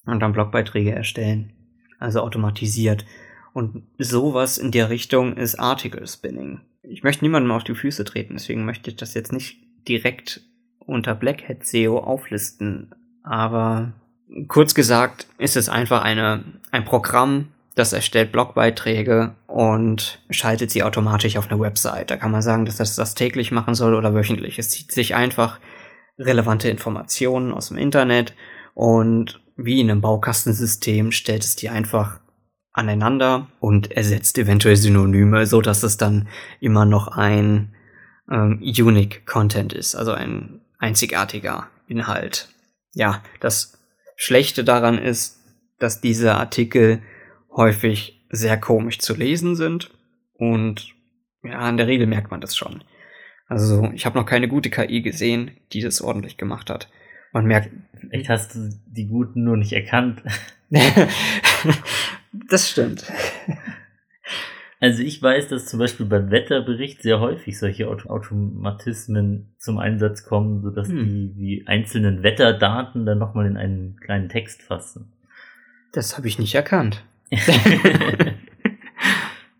und 0.05 0.19
dann 0.19 0.33
Blogbeiträge 0.33 0.93
erstellen. 0.93 1.53
Also 1.99 2.21
automatisiert. 2.21 3.05
Und 3.53 3.83
sowas 3.97 4.59
in 4.59 4.71
der 4.71 4.89
Richtung 4.89 5.35
ist 5.35 5.59
Article 5.59 6.05
Spinning. 6.05 6.61
Ich 6.83 7.03
möchte 7.03 7.25
niemandem 7.25 7.51
auf 7.51 7.63
die 7.63 7.75
Füße 7.75 8.05
treten, 8.05 8.35
deswegen 8.35 8.65
möchte 8.65 8.91
ich 8.91 8.97
das 8.97 9.15
jetzt 9.15 9.33
nicht 9.33 9.57
direkt 9.87 10.41
unter 10.79 11.15
Black 11.15 11.49
Hat 11.49 11.65
SEO 11.65 11.97
auflisten. 11.97 12.93
Aber 13.23 13.93
kurz 14.47 14.73
gesagt 14.73 15.27
ist 15.37 15.55
es 15.55 15.69
einfach 15.69 16.03
eine, 16.03 16.43
ein 16.71 16.85
Programm, 16.85 17.49
das 17.75 17.93
erstellt 17.93 18.31
Blogbeiträge 18.31 19.35
und 19.45 20.19
schaltet 20.29 20.71
sie 20.71 20.83
automatisch 20.83 21.37
auf 21.37 21.49
eine 21.49 21.59
Website. 21.59 22.09
Da 22.09 22.17
kann 22.17 22.31
man 22.31 22.41
sagen, 22.41 22.65
dass 22.65 22.77
das 22.77 22.95
das 22.95 23.15
täglich 23.15 23.51
machen 23.51 23.75
soll 23.75 23.93
oder 23.93 24.13
wöchentlich. 24.13 24.57
Es 24.57 24.69
zieht 24.69 24.91
sich 24.91 25.15
einfach 25.15 25.59
relevante 26.17 26.69
Informationen 26.69 27.53
aus 27.53 27.67
dem 27.67 27.77
Internet 27.77 28.33
und 28.73 29.39
wie 29.55 29.79
in 29.79 29.89
einem 29.89 30.01
Baukastensystem 30.01 31.11
stellt 31.11 31.43
es 31.43 31.55
die 31.55 31.69
einfach 31.69 32.19
aneinander 32.73 33.47
und 33.59 33.91
ersetzt 33.91 34.37
eventuell 34.37 34.75
Synonyme, 34.75 35.47
so 35.47 35.61
dass 35.61 35.83
es 35.83 35.97
dann 35.97 36.27
immer 36.59 36.85
noch 36.85 37.07
ein 37.07 37.73
ähm, 38.31 38.61
unique 38.61 39.25
Content 39.25 39.73
ist, 39.73 39.95
also 39.95 40.11
ein 40.11 40.61
einzigartiger 40.77 41.67
Inhalt. 41.87 42.49
Ja, 42.93 43.23
das 43.39 43.76
Schlechte 44.17 44.63
daran 44.63 44.97
ist, 44.97 45.39
dass 45.79 46.01
diese 46.01 46.35
Artikel 46.35 47.01
häufig 47.51 48.25
sehr 48.29 48.57
komisch 48.57 48.99
zu 48.99 49.15
lesen 49.15 49.55
sind 49.55 49.91
und 50.33 50.93
ja, 51.43 51.69
in 51.69 51.77
der 51.77 51.87
Regel 51.87 52.07
merkt 52.07 52.31
man 52.31 52.41
das 52.41 52.57
schon. 52.57 52.83
Also 53.47 53.91
ich 53.93 54.05
habe 54.05 54.17
noch 54.17 54.25
keine 54.25 54.49
gute 54.49 54.69
KI 54.69 55.01
gesehen, 55.01 55.51
die 55.71 55.81
das 55.81 56.01
ordentlich 56.01 56.35
gemacht 56.35 56.69
hat. 56.69 56.89
Man 57.31 57.45
merkt. 57.45 57.69
Echt 58.09 58.27
hast 58.27 58.55
du 58.55 58.69
die 58.87 59.07
guten 59.07 59.43
nur 59.43 59.55
nicht 59.55 59.71
erkannt. 59.71 60.23
das 62.49 62.69
stimmt. 62.69 63.05
Also 64.79 65.01
ich 65.01 65.21
weiß, 65.21 65.47
dass 65.47 65.65
zum 65.65 65.79
Beispiel 65.79 66.05
beim 66.05 66.29
Wetterbericht 66.29 67.01
sehr 67.01 67.19
häufig 67.19 67.57
solche 67.57 67.87
Auto 67.87 68.09
Automatismen 68.09 69.55
zum 69.57 69.79
Einsatz 69.79 70.23
kommen, 70.23 70.61
sodass 70.61 70.87
hm. 70.87 71.03
die, 71.03 71.33
die 71.33 71.67
einzelnen 71.67 72.21
Wetterdaten 72.21 73.05
dann 73.05 73.17
nochmal 73.17 73.47
in 73.47 73.57
einen 73.57 73.99
kleinen 73.99 74.29
Text 74.29 74.61
fassen. 74.61 75.11
Das 75.93 76.15
habe 76.17 76.27
ich 76.27 76.37
nicht 76.37 76.53
erkannt. 76.53 77.03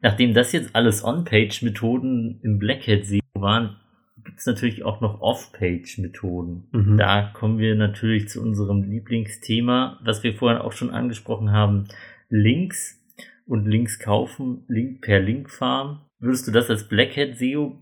Nachdem 0.01 0.35
das 0.35 0.51
jetzt 0.51 0.75
alles 0.75 1.03
On-Page-Methoden 1.03 2.39
im 2.43 2.59
Black 2.59 2.87
Hat 2.87 3.05
SEO 3.05 3.21
waren, 3.33 3.77
gibt 4.23 4.39
es 4.39 4.45
natürlich 4.45 4.83
auch 4.83 5.01
noch 5.01 5.21
Off-Page-Methoden. 5.21 6.67
Mhm. 6.71 6.97
Da 6.97 7.31
kommen 7.33 7.57
wir 7.57 7.73
natürlich 7.75 8.29
zu 8.29 8.41
unserem 8.41 8.83
Lieblingsthema, 8.83 9.99
was 10.03 10.21
wir 10.21 10.35
vorhin 10.35 10.61
auch 10.61 10.73
schon 10.73 10.91
angesprochen 10.91 11.51
haben, 11.51 11.87
Links 12.29 13.01
und 13.47 13.65
Links 13.65 13.99
kaufen, 13.99 14.63
Link 14.67 15.01
per 15.01 15.19
Linkfarm. 15.19 16.01
Würdest 16.19 16.47
du 16.47 16.51
das 16.51 16.69
als 16.69 16.87
Black 16.87 17.15
Hat 17.15 17.37
SEO 17.37 17.81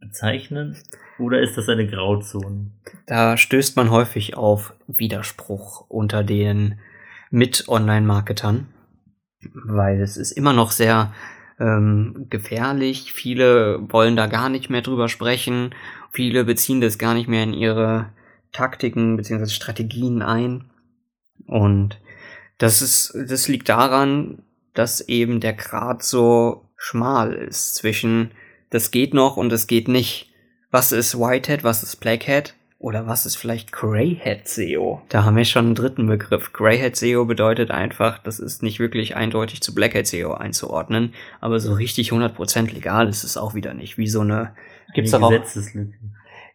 bezeichnen 0.00 0.76
oder 1.18 1.40
ist 1.40 1.56
das 1.56 1.68
eine 1.68 1.86
Grauzone? 1.86 2.70
Da 3.06 3.36
stößt 3.36 3.76
man 3.76 3.90
häufig 3.90 4.36
auf 4.36 4.74
Widerspruch 4.86 5.84
unter 5.88 6.24
den 6.24 6.78
Mit-Online-Marketern, 7.30 8.68
weil 9.52 10.00
es 10.00 10.16
ist 10.16 10.32
immer 10.32 10.52
noch 10.52 10.70
sehr 10.70 11.12
ähm, 11.60 12.26
gefährlich. 12.30 13.12
Viele 13.12 13.80
wollen 13.92 14.16
da 14.16 14.26
gar 14.26 14.48
nicht 14.48 14.70
mehr 14.70 14.82
drüber 14.82 15.08
sprechen. 15.08 15.74
Viele 16.12 16.44
beziehen 16.44 16.80
das 16.80 16.98
gar 16.98 17.14
nicht 17.14 17.28
mehr 17.28 17.42
in 17.42 17.52
ihre 17.52 18.12
Taktiken 18.52 19.16
bzw. 19.16 19.46
Strategien 19.46 20.22
ein. 20.22 20.64
Und 21.46 22.00
das 22.58 22.82
ist, 22.82 23.14
das 23.14 23.48
liegt 23.48 23.68
daran, 23.68 24.42
dass 24.78 25.00
eben 25.00 25.40
der 25.40 25.54
Grad 25.54 26.02
so 26.02 26.64
schmal 26.76 27.32
ist 27.32 27.74
zwischen 27.74 28.30
das 28.70 28.90
geht 28.90 29.12
noch 29.12 29.36
und 29.36 29.52
es 29.52 29.66
geht 29.66 29.88
nicht. 29.88 30.30
Was 30.70 30.92
ist 30.92 31.18
Whitehead, 31.18 31.64
was 31.64 31.82
ist 31.82 31.96
Blackhead? 31.96 32.54
Oder 32.78 33.08
was 33.08 33.26
ist 33.26 33.34
vielleicht 33.34 33.72
Greyhead 33.72 34.46
SEO? 34.46 35.02
Da 35.08 35.24
haben 35.24 35.36
wir 35.36 35.44
schon 35.44 35.66
einen 35.66 35.74
dritten 35.74 36.06
Begriff. 36.06 36.52
Greyhead 36.52 36.94
SEO 36.94 37.24
bedeutet 37.24 37.72
einfach, 37.72 38.18
das 38.18 38.38
ist 38.38 38.62
nicht 38.62 38.78
wirklich 38.78 39.16
eindeutig 39.16 39.62
zu 39.62 39.74
Blackhead 39.74 40.06
SEO 40.06 40.34
einzuordnen, 40.34 41.12
aber 41.40 41.58
so 41.58 41.72
richtig 41.72 42.12
100% 42.12 42.72
legal 42.72 43.08
ist 43.08 43.24
es 43.24 43.36
auch 43.36 43.54
wieder 43.54 43.74
nicht. 43.74 43.98
Wie 43.98 44.06
so 44.06 44.20
eine, 44.20 44.54
gibt's 44.94 45.12
eine 45.12 45.22
doch 45.22 45.30
Gesetzeslücke. 45.30 45.94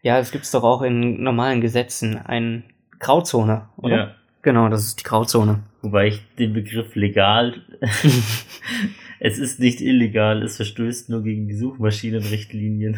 ja, 0.02 0.18
es 0.18 0.32
gibt's 0.32 0.52
doch 0.52 0.64
auch 0.64 0.82
in 0.82 1.22
normalen 1.22 1.60
Gesetzen 1.60 2.18
eine 2.18 2.64
Grauzone, 3.00 3.68
oder? 3.76 3.98
Ja. 3.98 4.16
Genau, 4.44 4.70
das 4.70 4.86
ist 4.86 5.02
die 5.02 5.04
Grauzone. 5.04 5.64
Wobei 5.84 6.08
ich 6.08 6.22
den 6.40 6.54
Begriff 6.54 6.96
legal, 6.96 7.62
es 9.20 9.38
ist 9.38 9.60
nicht 9.60 9.82
illegal, 9.82 10.42
es 10.42 10.56
verstößt 10.56 11.10
nur 11.10 11.24
gegen 11.24 11.50
die 11.50 11.56
Suchmaschinenrichtlinien. 11.56 12.98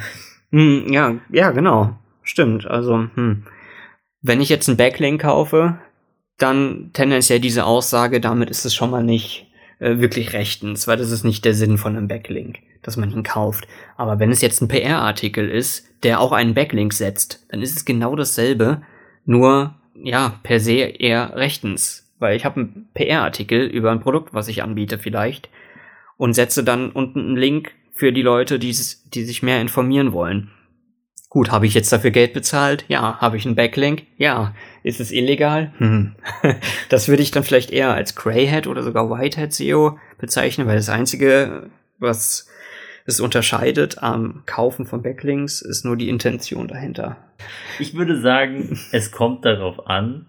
Hm, 0.52 0.94
ja, 0.94 1.16
ja, 1.32 1.50
genau. 1.50 1.98
Stimmt, 2.22 2.68
also, 2.68 3.08
hm. 3.16 3.44
Wenn 4.22 4.40
ich 4.40 4.50
jetzt 4.50 4.70
einen 4.70 4.78
Backlink 4.78 5.22
kaufe, 5.22 5.80
dann 6.38 6.92
tendenziell 6.94 7.40
diese 7.40 7.66
Aussage, 7.66 8.22
damit 8.22 8.52
ist 8.52 8.66
es 8.66 8.76
schon 8.76 8.92
mal 8.92 9.04
nicht 9.04 9.48
äh, 9.80 9.98
wirklich 9.98 10.34
rechtens, 10.34 10.88
weil 10.88 10.98
das 10.98 11.10
ist 11.10 11.24
nicht 11.24 11.44
der 11.44 11.56
Sinn 11.56 11.80
von 11.80 11.98
einem 11.98 12.08
Backlink, 12.08 12.60
dass 12.84 12.98
man 12.98 13.12
ihn 13.12 13.24
kauft. 13.24 13.68
Aber 13.98 14.20
wenn 14.20 14.30
es 14.30 14.42
jetzt 14.42 14.62
ein 14.62 14.68
PR-Artikel 14.68 15.50
ist, 15.50 15.88
der 16.04 16.20
auch 16.20 16.34
einen 16.34 16.54
Backlink 16.54 16.94
setzt, 16.94 17.48
dann 17.50 17.64
ist 17.64 17.76
es 17.76 17.84
genau 17.84 18.16
dasselbe, 18.16 18.84
nur 19.26 19.74
ja, 19.96 20.40
per 20.44 20.60
se 20.60 20.74
eher 20.74 21.36
rechtens. 21.36 22.05
Weil 22.20 22.36
ich 22.36 22.46
habe 22.46 22.62
einen 22.62 22.90
PR-Artikel 22.94 23.66
über 23.66 23.92
ein 23.92 24.00
Produkt, 24.00 24.34
was 24.34 24.48
ich 24.48 24.64
anbiete 24.64 24.98
vielleicht, 24.98 25.50
und 26.18 26.34
setze 26.34 26.64
dann 26.64 26.92
unten 26.92 27.20
einen 27.20 27.38
Link 27.38 27.74
für 27.94 28.12
die 28.12 28.22
Leute, 28.22 28.60
die, 28.60 28.76
die 29.14 29.24
sich 29.24 29.44
mehr 29.44 29.62
informieren 29.62 30.14
wollen. 30.14 30.52
Gut, 31.36 31.52
habe 31.52 31.66
ich 31.66 31.74
jetzt 31.74 31.92
dafür 31.92 32.12
Geld 32.12 32.32
bezahlt? 32.32 32.86
Ja. 32.88 33.20
Habe 33.20 33.36
ich 33.36 33.46
einen 33.46 33.56
Backlink? 33.56 34.04
Ja. 34.18 34.56
Ist 34.84 35.02
es 35.02 35.12
illegal? 35.12 35.74
Hm. 35.80 36.16
Das 36.90 37.10
würde 37.10 37.24
ich 37.24 37.32
dann 37.32 37.44
vielleicht 37.44 37.72
eher 37.72 37.94
als 37.94 38.16
Greyhead 38.16 38.68
oder 38.68 38.84
sogar 38.84 39.10
Whitehead 39.10 39.52
SEO 39.52 40.00
bezeichnen, 40.18 40.66
weil 40.66 40.78
das 40.78 40.88
einzige, 40.88 41.70
was 42.00 42.48
es 43.06 43.20
unterscheidet 43.20 44.02
am 44.02 44.44
Kaufen 44.46 44.86
von 44.86 45.02
Backlinks, 45.02 45.62
ist 45.62 45.84
nur 45.84 45.98
die 45.98 46.08
Intention 46.08 46.70
dahinter. 46.70 47.18
Ich 47.80 47.96
würde 47.96 48.22
sagen, 48.22 48.80
es 48.94 49.12
kommt 49.12 49.44
darauf 49.44 49.88
an, 49.88 50.28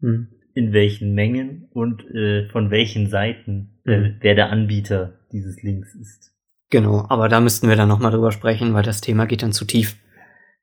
hm. 0.00 0.28
In 0.54 0.72
welchen 0.72 1.14
Mengen 1.14 1.68
und 1.72 2.04
äh, 2.14 2.48
von 2.48 2.70
welchen 2.70 3.08
Seiten 3.08 3.80
äh, 3.84 4.12
wer 4.20 4.34
der 4.34 4.50
Anbieter 4.50 5.18
dieses 5.32 5.62
Links 5.62 5.94
ist. 5.94 6.32
Genau, 6.70 7.06
aber 7.08 7.28
da 7.28 7.40
müssten 7.40 7.68
wir 7.68 7.76
dann 7.76 7.88
nochmal 7.88 8.12
drüber 8.12 8.32
sprechen, 8.32 8.74
weil 8.74 8.82
das 8.82 9.00
Thema 9.00 9.26
geht 9.26 9.42
dann 9.42 9.52
zu 9.52 9.64
tief. 9.64 9.96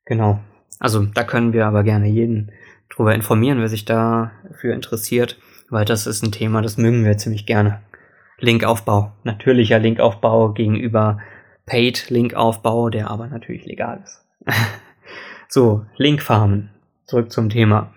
Genau. 0.06 0.40
Also 0.80 1.06
da 1.06 1.24
können 1.24 1.54
wir 1.54 1.68
aber 1.68 1.84
gerne 1.84 2.08
jeden 2.08 2.52
drüber 2.90 3.14
informieren, 3.14 3.60
wer 3.60 3.70
sich 3.70 3.86
dafür 3.86 4.74
interessiert, 4.74 5.38
weil 5.70 5.86
das 5.86 6.08
ist 6.08 6.24
ein 6.24 6.32
Thema, 6.32 6.62
das 6.62 6.78
mögen 6.78 7.06
wir 7.06 7.18
ziemlich 7.18 7.46
gerne. 7.46 7.82
Linkaufbau, 8.40 9.12
natürlicher 9.24 9.80
Linkaufbau 9.80 10.54
gegenüber 10.54 11.20
Paid-Linkaufbau, 11.68 12.90
der 12.90 13.10
aber 13.10 13.28
natürlich 13.28 13.66
legal 13.66 14.02
ist. 14.04 14.26
so, 15.48 15.86
Linkfarmen. 15.98 16.72
Zurück 17.06 17.32
zum 17.32 17.50
Thema. 17.50 17.94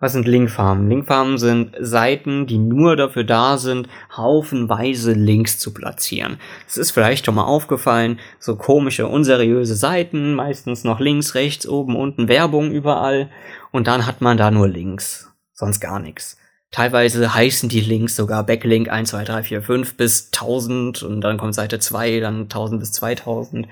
Was 0.00 0.12
sind 0.12 0.26
Linkfarmen? 0.26 0.88
Linkfarmen 0.88 1.38
sind 1.38 1.76
Seiten, 1.78 2.46
die 2.46 2.58
nur 2.58 2.96
dafür 2.96 3.24
da 3.24 3.56
sind, 3.56 3.88
haufenweise 4.16 5.12
Links 5.12 5.58
zu 5.58 5.72
platzieren. 5.72 6.38
Es 6.66 6.76
ist 6.76 6.90
vielleicht 6.90 7.24
schon 7.26 7.36
mal 7.36 7.44
aufgefallen, 7.44 8.18
so 8.38 8.56
komische, 8.56 9.06
unseriöse 9.06 9.76
Seiten, 9.76 10.34
meistens 10.34 10.84
noch 10.84 10.98
links, 10.98 11.34
rechts, 11.34 11.66
oben, 11.66 11.96
unten 11.96 12.28
Werbung 12.28 12.72
überall 12.72 13.30
und 13.70 13.86
dann 13.86 14.04
hat 14.04 14.20
man 14.20 14.36
da 14.36 14.50
nur 14.50 14.68
Links, 14.68 15.32
sonst 15.52 15.80
gar 15.80 16.00
nichts. 16.00 16.38
Teilweise 16.74 17.32
heißen 17.32 17.68
die 17.68 17.80
Links 17.80 18.16
sogar 18.16 18.44
Backlink 18.44 18.90
1, 18.90 19.10
2, 19.10 19.24
3, 19.24 19.42
4, 19.44 19.62
5 19.62 19.96
bis 19.96 20.32
1000 20.32 21.04
und 21.04 21.20
dann 21.20 21.38
kommt 21.38 21.54
Seite 21.54 21.78
2, 21.78 22.18
dann 22.18 22.42
1000 22.42 22.80
bis 22.80 22.90
2000 22.90 23.68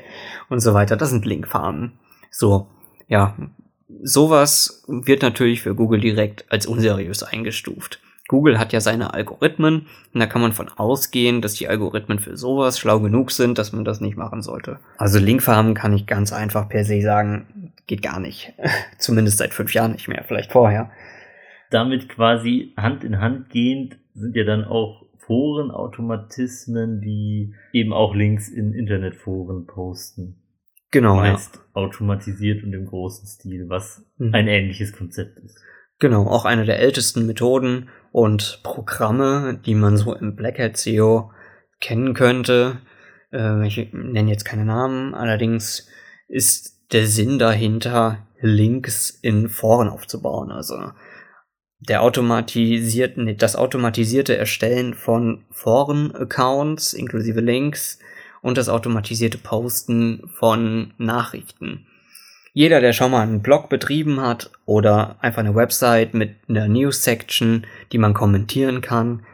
und 0.49 0.61
so 0.61 0.73
weiter. 0.73 0.97
Das 0.97 1.11
sind 1.11 1.27
Linkfarmen. 1.27 1.99
So, 2.31 2.69
ja, 3.09 3.35
sowas 4.03 4.85
wird 4.87 5.23
natürlich 5.23 5.63
für 5.63 5.75
Google 5.75 6.01
direkt 6.01 6.45
als 6.51 6.67
unseriös 6.67 7.23
eingestuft. 7.23 8.01
Google 8.29 8.59
hat 8.59 8.73
ja 8.73 8.81
seine 8.81 9.13
Algorithmen 9.13 9.87
und 10.15 10.21
da 10.21 10.27
kann 10.27 10.41
man 10.41 10.53
von 10.53 10.69
ausgehen, 10.69 11.43
dass 11.43 11.55
die 11.55 11.69
Algorithmen 11.69 12.19
für 12.19 12.37
sowas 12.37 12.79
schlau 12.79 13.01
genug 13.01 13.31
sind, 13.31 13.59
dass 13.59 13.73
man 13.73 13.85
das 13.85 14.01
nicht 14.01 14.17
machen 14.17 14.43
sollte. 14.43 14.79
Also 14.97 15.19
Linkfarmen 15.19 15.75
kann 15.75 15.93
ich 15.93 16.07
ganz 16.07 16.33
einfach 16.33 16.69
per 16.69 16.85
se 16.85 17.03
sagen, 17.03 17.73
geht 17.87 18.03
gar 18.03 18.21
nicht. 18.21 18.55
Zumindest 18.99 19.39
seit 19.39 19.53
fünf 19.53 19.75
Jahren 19.75 19.93
nicht 19.93 20.09
mehr, 20.09 20.25
vielleicht 20.27 20.53
vorher. 20.53 20.91
Damit 21.71 22.09
quasi 22.09 22.73
Hand 22.77 23.05
in 23.05 23.21
Hand 23.21 23.51
gehend 23.51 23.99
sind 24.15 24.37
ja 24.37 24.45
dann 24.45 24.65
auch 24.65 25.05
Forenautomatismen, 25.27 27.01
die 27.01 27.55
eben 27.73 27.93
auch 27.93 28.15
Links 28.15 28.49
in 28.49 28.73
Internetforen 28.73 29.67
posten. 29.67 30.42
Genau. 30.93 31.17
Meist 31.17 31.57
ja. 31.57 31.63
automatisiert 31.73 32.63
und 32.63 32.73
im 32.73 32.87
großen 32.87 33.27
Stil, 33.27 33.69
was 33.69 34.05
mhm. 34.19 34.35
ein 34.35 34.47
ähnliches 34.47 34.93
Konzept 34.93 35.39
ist. 35.39 35.59
Genau, 35.99 36.27
auch 36.27 36.45
eine 36.45 36.65
der 36.65 36.79
ältesten 36.79 37.27
Methoden 37.27 37.89
und 38.13 38.61
Programme, 38.63 39.61
die 39.65 39.75
man 39.75 39.97
so 39.97 40.15
im 40.15 40.37
Black 40.37 40.59
Hat 40.59 40.77
SEO 40.77 41.33
kennen 41.81 42.15
könnte. 42.15 42.79
Äh, 43.33 43.67
ich 43.67 43.93
nenne 43.93 44.31
jetzt 44.31 44.45
keine 44.45 44.65
Namen, 44.65 45.15
allerdings 45.15 45.89
ist 46.29 46.93
der 46.93 47.07
Sinn 47.07 47.39
dahinter, 47.39 48.27
Links 48.41 49.11
in 49.11 49.49
Foren 49.49 49.89
aufzubauen. 49.89 50.51
Also 50.51 50.91
der 51.79 52.03
automatisierte, 52.03 53.35
das 53.35 53.57
automatisierte 53.57 54.37
Erstellen 54.37 54.95
von 54.95 55.45
Foren-Accounts 55.51 56.93
inklusive 56.93 57.41
Links 57.41 57.99
und 58.43 58.59
das 58.59 58.69
automatisierte 58.69 59.39
Posten 59.39 60.29
von 60.35 60.93
Nachrichten. 60.99 61.87
Jeder, 62.53 62.83
der 62.83 62.93
schon 62.93 63.13
mal 63.13 63.23
einen 63.23 63.41
Blog 63.41 63.71
betrieben 63.71 64.21
hat 64.21 64.51
oder 64.67 65.17
einfach 65.21 65.41
eine 65.41 65.55
Website 65.55 66.13
mit 66.13 66.37
einer 66.49 66.69
News-Section, 66.69 67.67
die 67.93 67.99
man 67.99 68.13
kommentieren 68.13 68.83
kann, 68.83 69.25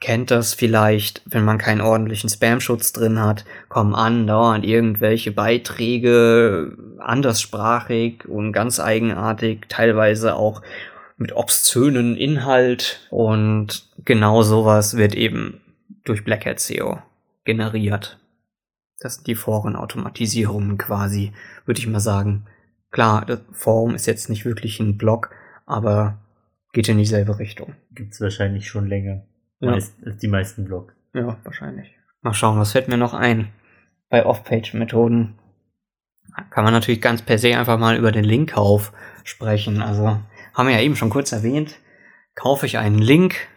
kennt 0.00 0.30
das 0.30 0.54
vielleicht, 0.54 1.22
wenn 1.26 1.44
man 1.44 1.58
keinen 1.58 1.80
ordentlichen 1.80 2.30
Spam-Schutz 2.30 2.92
drin 2.92 3.20
hat, 3.20 3.44
kommen 3.68 3.96
andauernd 3.96 4.64
irgendwelche 4.64 5.32
Beiträge 5.32 6.76
anderssprachig 6.98 8.24
und 8.28 8.52
ganz 8.52 8.78
eigenartig, 8.78 9.66
teilweise 9.68 10.36
auch 10.36 10.62
mit 11.16 11.34
obszönen 11.34 12.16
Inhalt 12.16 13.00
und 13.10 13.88
genau 14.04 14.42
sowas 14.42 14.96
wird 14.96 15.16
eben 15.16 15.60
durch 16.04 16.22
Black 16.22 16.46
Hat 16.46 16.60
SEO 16.60 17.02
generiert. 17.44 18.18
Das 19.00 19.16
sind 19.16 19.26
die 19.26 19.34
Forenautomatisierungen 19.34 20.78
quasi, 20.78 21.32
würde 21.64 21.80
ich 21.80 21.86
mal 21.86 22.00
sagen. 22.00 22.46
Klar, 22.90 23.24
das 23.26 23.40
Forum 23.52 23.94
ist 23.94 24.06
jetzt 24.06 24.28
nicht 24.28 24.44
wirklich 24.44 24.80
ein 24.80 24.96
Blog, 24.96 25.30
aber 25.66 26.18
geht 26.72 26.88
in 26.88 26.98
dieselbe 26.98 27.38
Richtung. 27.38 27.74
Gibt's 27.92 28.20
wahrscheinlich 28.20 28.68
schon 28.68 28.86
länger. 28.86 29.26
Ja. 29.60 29.72
Meist, 29.72 29.94
die 30.22 30.28
meisten 30.28 30.64
Blogs. 30.64 30.94
Ja, 31.14 31.36
wahrscheinlich. 31.44 31.94
Mal 32.22 32.34
schauen, 32.34 32.58
was 32.58 32.72
fällt 32.72 32.88
mir 32.88 32.96
noch 32.96 33.14
ein? 33.14 33.52
Bei 34.08 34.24
Off-Page-Methoden 34.24 35.38
kann 36.50 36.64
man 36.64 36.72
natürlich 36.72 37.00
ganz 37.00 37.22
per 37.22 37.38
se 37.38 37.56
einfach 37.58 37.78
mal 37.78 37.96
über 37.96 38.12
den 38.12 38.24
Linkkauf 38.24 38.92
sprechen. 39.24 39.82
Also 39.82 40.20
haben 40.54 40.68
wir 40.68 40.74
ja 40.74 40.80
eben 40.80 40.96
schon 40.96 41.10
kurz 41.10 41.32
erwähnt. 41.32 41.78
Kaufe 42.34 42.66
ich 42.66 42.78
einen 42.78 42.98
Link, 42.98 43.48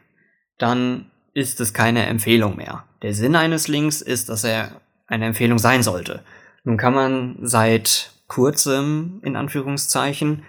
dann 0.57 1.11
ist 1.33 1.61
es 1.61 1.73
keine 1.73 2.05
Empfehlung 2.07 2.57
mehr. 2.57 2.85
Der 3.01 3.13
Sinn 3.13 3.35
eines 3.35 3.67
Links 3.67 4.01
ist, 4.01 4.29
dass 4.29 4.43
er 4.43 4.81
eine 5.11 5.25
Empfehlung 5.25 5.59
sein 5.59 5.83
sollte. 5.83 6.23
Nun 6.63 6.77
kann 6.77 6.93
man 6.93 7.37
seit 7.41 8.11
kurzem, 8.27 9.19
in 9.23 9.35
Anführungszeichen, 9.35 10.43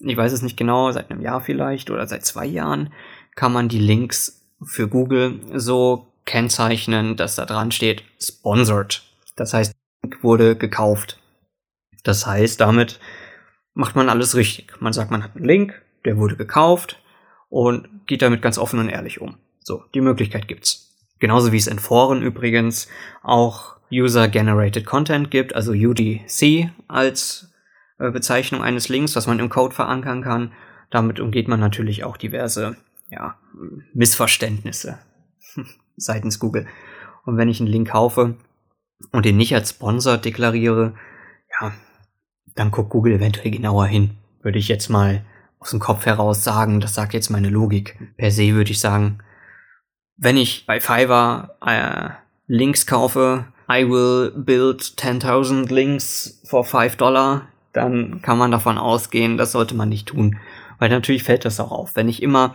ich 0.00 0.16
weiß 0.16 0.32
es 0.32 0.42
nicht 0.42 0.56
genau, 0.56 0.90
seit 0.92 1.10
einem 1.10 1.20
Jahr 1.20 1.40
vielleicht 1.40 1.90
oder 1.90 2.06
seit 2.06 2.24
zwei 2.24 2.46
Jahren, 2.46 2.92
kann 3.36 3.52
man 3.52 3.68
die 3.68 3.78
Links 3.78 4.44
für 4.62 4.88
Google 4.88 5.40
so 5.54 6.08
kennzeichnen, 6.24 7.16
dass 7.16 7.36
da 7.36 7.46
dran 7.46 7.70
steht 7.70 8.02
sponsored. 8.20 9.02
Das 9.36 9.54
heißt, 9.54 9.72
wurde 10.20 10.56
gekauft. 10.56 11.20
Das 12.02 12.26
heißt, 12.26 12.60
damit 12.60 12.98
macht 13.74 13.94
man 13.94 14.08
alles 14.08 14.34
richtig. 14.34 14.80
Man 14.80 14.92
sagt, 14.92 15.10
man 15.10 15.22
hat 15.22 15.36
einen 15.36 15.44
Link, 15.44 15.80
der 16.04 16.16
wurde 16.16 16.36
gekauft 16.36 17.00
und 17.48 17.88
geht 18.06 18.22
damit 18.22 18.42
ganz 18.42 18.58
offen 18.58 18.80
und 18.80 18.88
ehrlich 18.88 19.20
um. 19.20 19.36
So, 19.60 19.84
die 19.94 20.00
Möglichkeit 20.00 20.48
gibt's. 20.48 20.96
Genauso 21.20 21.52
wie 21.52 21.56
es 21.56 21.66
in 21.66 21.78
Foren 21.78 22.22
übrigens 22.22 22.88
auch 23.22 23.77
User-Generated 23.92 24.84
Content 24.84 25.30
gibt, 25.30 25.54
also 25.54 25.72
UGC 25.72 26.70
als 26.88 27.52
äh, 27.98 28.10
Bezeichnung 28.10 28.62
eines 28.62 28.88
Links, 28.88 29.16
was 29.16 29.26
man 29.26 29.38
im 29.38 29.48
Code 29.48 29.74
verankern 29.74 30.22
kann. 30.22 30.52
Damit 30.90 31.20
umgeht 31.20 31.48
man 31.48 31.60
natürlich 31.60 32.04
auch 32.04 32.16
diverse 32.16 32.76
ja, 33.08 33.38
Missverständnisse 33.94 34.98
seitens 35.96 36.38
Google. 36.38 36.66
Und 37.24 37.36
wenn 37.36 37.48
ich 37.48 37.60
einen 37.60 37.68
Link 37.68 37.90
kaufe 37.90 38.36
und 39.12 39.24
den 39.24 39.36
nicht 39.36 39.54
als 39.54 39.70
Sponsor 39.70 40.16
deklariere, 40.16 40.94
ja, 41.60 41.72
dann 42.54 42.70
guckt 42.70 42.90
Google 42.90 43.14
eventuell 43.14 43.50
genauer 43.50 43.86
hin. 43.86 44.16
Würde 44.42 44.58
ich 44.58 44.68
jetzt 44.68 44.88
mal 44.88 45.24
aus 45.58 45.70
dem 45.70 45.80
Kopf 45.80 46.06
heraus 46.06 46.44
sagen, 46.44 46.80
das 46.80 46.94
sagt 46.94 47.14
jetzt 47.14 47.30
meine 47.30 47.48
Logik. 47.48 47.98
Per 48.16 48.30
se 48.30 48.54
würde 48.54 48.70
ich 48.70 48.80
sagen, 48.80 49.18
wenn 50.16 50.36
ich 50.36 50.66
bei 50.66 50.80
Fiverr 50.80 51.56
äh, 51.64 52.10
Links 52.46 52.86
kaufe, 52.86 53.46
I 53.70 53.88
will 53.88 54.32
build 54.34 54.80
10.000 54.82 55.72
Links 55.72 56.40
for 56.44 56.64
5 56.64 56.96
Dollar, 56.96 57.48
dann 57.72 58.22
kann 58.22 58.38
man 58.38 58.50
davon 58.50 58.78
ausgehen, 58.78 59.36
das 59.36 59.52
sollte 59.52 59.74
man 59.74 59.88
nicht 59.88 60.08
tun. 60.08 60.38
Weil 60.78 60.88
natürlich 60.88 61.22
fällt 61.22 61.44
das 61.44 61.60
auch 61.60 61.70
auf. 61.70 61.96
Wenn 61.96 62.08
ich 62.08 62.22
immer 62.22 62.54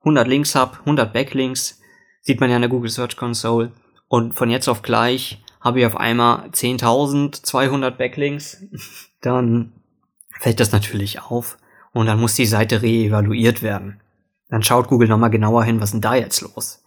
100 0.00 0.26
Links 0.26 0.54
habe, 0.54 0.78
100 0.80 1.12
Backlinks, 1.12 1.80
sieht 2.22 2.40
man 2.40 2.50
ja 2.50 2.56
in 2.56 2.62
der 2.62 2.70
Google 2.70 2.90
Search 2.90 3.16
Console. 3.16 3.72
Und 4.08 4.34
von 4.34 4.50
jetzt 4.50 4.68
auf 4.68 4.82
gleich 4.82 5.42
habe 5.60 5.80
ich 5.80 5.86
auf 5.86 5.96
einmal 5.96 6.48
10.200 6.50 7.90
Backlinks, 7.90 8.62
dann 9.20 9.72
fällt 10.38 10.60
das 10.60 10.72
natürlich 10.72 11.20
auf. 11.20 11.58
Und 11.92 12.06
dann 12.06 12.20
muss 12.20 12.34
die 12.34 12.46
Seite 12.46 12.82
reevaluiert 12.82 13.62
werden. 13.62 14.00
Dann 14.48 14.62
schaut 14.62 14.88
Google 14.88 15.08
nochmal 15.08 15.30
genauer 15.30 15.64
hin, 15.64 15.80
was 15.80 15.92
denn 15.92 16.00
da 16.00 16.14
jetzt 16.14 16.40
los? 16.42 16.83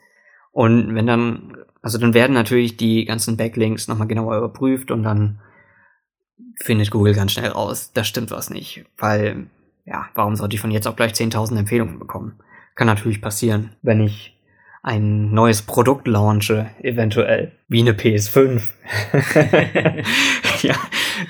Und 0.57 0.95
wenn 0.95 1.05
dann, 1.05 1.55
also 1.83 1.99
dann 1.99 2.15
werden 2.15 2.33
natürlich 2.33 2.77
die 2.77 3.05
ganzen 3.05 3.37
Backlinks 3.37 3.87
nochmal 3.87 4.07
genauer 4.07 4.39
überprüft 4.39 4.89
und 4.89 5.03
dann 5.03 5.39
findet 6.55 6.89
Google 6.89 7.13
ganz 7.13 7.33
schnell 7.33 7.51
raus, 7.51 7.91
da 7.93 8.03
stimmt 8.03 8.31
was 8.31 8.49
nicht. 8.49 8.83
Weil, 8.97 9.51
ja, 9.85 10.07
warum 10.15 10.35
sollte 10.35 10.55
ich 10.55 10.59
von 10.59 10.71
jetzt 10.71 10.87
auf 10.87 10.95
gleich 10.95 11.11
10.000 11.11 11.59
Empfehlungen 11.59 11.99
bekommen? 11.99 12.39
Kann 12.73 12.87
natürlich 12.87 13.21
passieren, 13.21 13.75
wenn 13.83 14.01
ich 14.01 14.35
ein 14.81 15.31
neues 15.31 15.61
Produkt 15.61 16.07
launche, 16.07 16.71
eventuell, 16.81 17.51
wie 17.67 17.81
eine 17.81 17.93
PS5. 17.93 18.63
ja, 20.63 20.75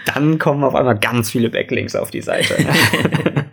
dann 0.06 0.40
kommen 0.40 0.64
auf 0.64 0.74
einmal 0.74 1.00
ganz 1.00 1.32
viele 1.32 1.50
Backlinks 1.50 1.98
auf 1.98 2.12
die 2.12 2.22
Seite. 2.22 2.56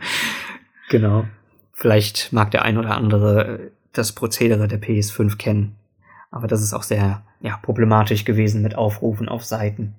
genau. 0.88 1.24
Vielleicht 1.72 2.32
mag 2.32 2.52
der 2.52 2.62
ein 2.62 2.78
oder 2.78 2.92
andere 2.96 3.72
das 3.94 4.12
Prozedere 4.12 4.68
der 4.68 4.80
PS5 4.80 5.36
kennen. 5.36 5.76
Aber 6.30 6.46
das 6.46 6.62
ist 6.62 6.74
auch 6.74 6.82
sehr 6.82 7.24
ja, 7.40 7.56
problematisch 7.58 8.24
gewesen 8.24 8.62
mit 8.62 8.74
Aufrufen 8.74 9.28
auf 9.28 9.44
Seiten 9.44 9.94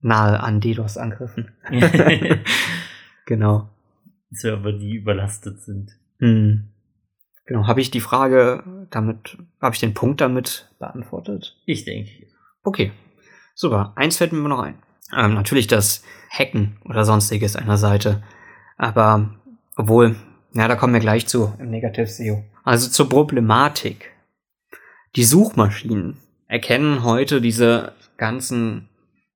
nahe 0.00 0.40
an 0.40 0.60
DDoS-Angriffen. 0.60 1.50
genau. 3.26 3.68
Server, 4.30 4.72
die 4.72 4.94
überlastet 4.94 5.62
sind. 5.62 5.92
Hm. 6.18 6.68
Genau, 7.46 7.66
habe 7.66 7.80
ich 7.80 7.90
die 7.90 8.00
Frage 8.00 8.64
damit, 8.90 9.38
habe 9.60 9.74
ich 9.74 9.80
den 9.80 9.94
Punkt 9.94 10.20
damit 10.20 10.68
beantwortet? 10.78 11.56
Ich 11.64 11.84
denke. 11.84 12.10
Okay, 12.64 12.92
super. 13.54 13.92
Eins 13.96 14.16
fällt 14.16 14.32
mir 14.32 14.48
noch 14.48 14.60
ein. 14.60 14.74
ähm, 15.16 15.34
natürlich 15.34 15.68
das 15.68 16.02
Hacken 16.30 16.78
oder 16.84 17.04
sonstiges 17.04 17.54
einer 17.54 17.76
Seite. 17.76 18.22
Aber 18.76 19.30
obwohl, 19.76 20.16
ja, 20.54 20.66
da 20.66 20.74
kommen 20.74 20.94
wir 20.94 21.00
gleich 21.00 21.26
zu 21.28 21.54
im 21.58 21.70
Negative 21.70 22.06
SEO. 22.06 22.44
Also 22.66 22.90
zur 22.90 23.08
Problematik. 23.08 24.10
Die 25.14 25.22
Suchmaschinen 25.22 26.16
erkennen 26.48 27.04
heute 27.04 27.40
diese 27.40 27.92
ganzen 28.16 28.88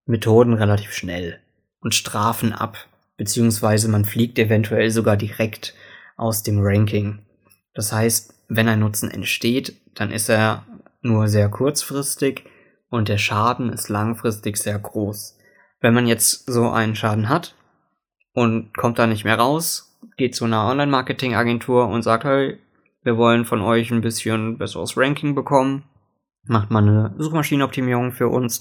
Methoden 0.04 0.52
relativ 0.52 0.92
schnell 0.92 1.38
und 1.78 1.94
strafen 1.94 2.52
ab, 2.52 2.88
beziehungsweise 3.16 3.86
man 3.86 4.04
fliegt 4.04 4.36
eventuell 4.40 4.90
sogar 4.90 5.16
direkt 5.16 5.74
aus 6.16 6.42
dem 6.42 6.58
Ranking. 6.58 7.20
Das 7.72 7.92
heißt, 7.92 8.34
wenn 8.48 8.66
ein 8.66 8.80
Nutzen 8.80 9.12
entsteht, 9.12 9.76
dann 9.94 10.10
ist 10.10 10.28
er 10.28 10.66
nur 11.00 11.28
sehr 11.28 11.48
kurzfristig 11.48 12.46
und 12.90 13.08
der 13.08 13.18
Schaden 13.18 13.72
ist 13.72 13.88
langfristig 13.88 14.56
sehr 14.56 14.80
groß. 14.80 15.38
Wenn 15.80 15.94
man 15.94 16.08
jetzt 16.08 16.50
so 16.50 16.68
einen 16.68 16.96
Schaden 16.96 17.28
hat 17.28 17.54
und 18.32 18.76
kommt 18.76 18.98
da 18.98 19.06
nicht 19.06 19.22
mehr 19.22 19.38
raus, 19.38 19.96
geht 20.16 20.34
zu 20.34 20.46
einer 20.46 20.64
Online-Marketing-Agentur 20.64 21.86
und 21.86 22.02
sagt, 22.02 22.24
hey, 22.24 22.58
wir 23.02 23.16
wollen 23.16 23.44
von 23.44 23.60
euch 23.62 23.90
ein 23.90 24.00
bisschen 24.00 24.58
besseres 24.58 24.96
Ranking 24.96 25.34
bekommen, 25.34 25.84
macht 26.44 26.70
mal 26.70 26.82
eine 26.82 27.14
Suchmaschinenoptimierung 27.18 28.12
für 28.12 28.28
uns. 28.28 28.60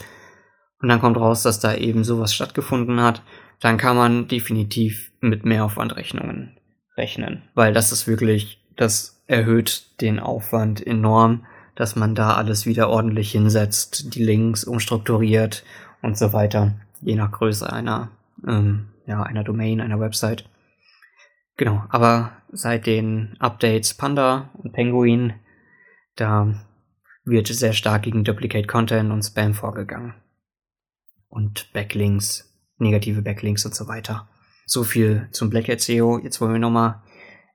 Und 0.82 0.88
dann 0.90 1.02
kommt 1.02 1.18
raus, 1.18 1.44
dass 1.44 1.60
da 1.60 1.76
eben 1.76 2.04
sowas 2.04 2.34
stattgefunden 2.34 3.02
hat, 3.02 3.22
dann 3.60 3.78
kann 3.78 3.98
man 3.98 4.28
definitiv 4.28 5.12
mit 5.20 5.46
Mehraufwandrechnungen 5.46 6.58
rechnen, 6.96 7.44
weil 7.54 7.74
das 7.74 7.92
ist 7.92 8.08
wirklich, 8.08 8.64
das 8.78 9.22
erhöht 9.28 10.02
den 10.02 10.20
Aufwand 10.20 10.86
enorm, 10.86 11.46
dass 11.76 11.96
man 11.96 12.16
da 12.16 12.36
alles 12.36 12.66
wieder 12.66 12.90
ordentlich 12.90 13.32
hinsetzt, 13.32 14.16
die 14.16 14.24
Links 14.24 14.64
umstrukturiert 14.64 15.64
und 16.02 16.18
so 16.18 16.34
weiter, 16.34 16.76
je 17.02 17.16
nach 17.16 17.32
Größe 17.32 17.72
einer, 17.72 18.12
ähm, 18.48 18.88
ja, 19.06 19.24
einer 19.24 19.44
Domain, 19.44 19.82
einer 19.82 20.00
Website. 20.00 20.46
Genau, 21.58 21.84
aber 21.90 22.32
seit 22.52 22.88
den 22.88 23.36
Updates 23.40 23.94
Panda 23.94 24.50
und 24.54 24.74
Penguin, 24.74 25.34
da 26.16 26.54
wird 27.26 27.48
sehr 27.48 27.74
stark 27.74 28.04
gegen 28.04 28.24
Duplicate 28.24 28.68
Content 28.68 29.12
und 29.12 29.24
Spam 29.24 29.54
vorgegangen. 29.54 30.16
Und 31.28 31.72
Backlinks, 31.74 32.52
negative 32.78 33.22
Backlinks 33.22 33.66
und 33.66 33.76
so 33.76 33.88
weiter. 33.88 34.28
So 34.66 34.84
viel 34.84 35.28
zum 35.32 35.50
Black 35.50 35.68
SEO. 35.80 36.20
Jetzt 36.20 36.42
wollen 36.42 36.54
wir 36.54 36.60
nochmal 36.60 37.02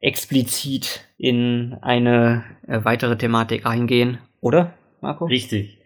explizit 0.01 1.09
in 1.17 1.75
eine 1.81 2.45
äh, 2.67 2.85
weitere 2.85 3.17
Thematik 3.17 3.67
eingehen, 3.67 4.19
oder, 4.41 4.75
Marco? 5.01 5.25
Richtig. 5.25 5.79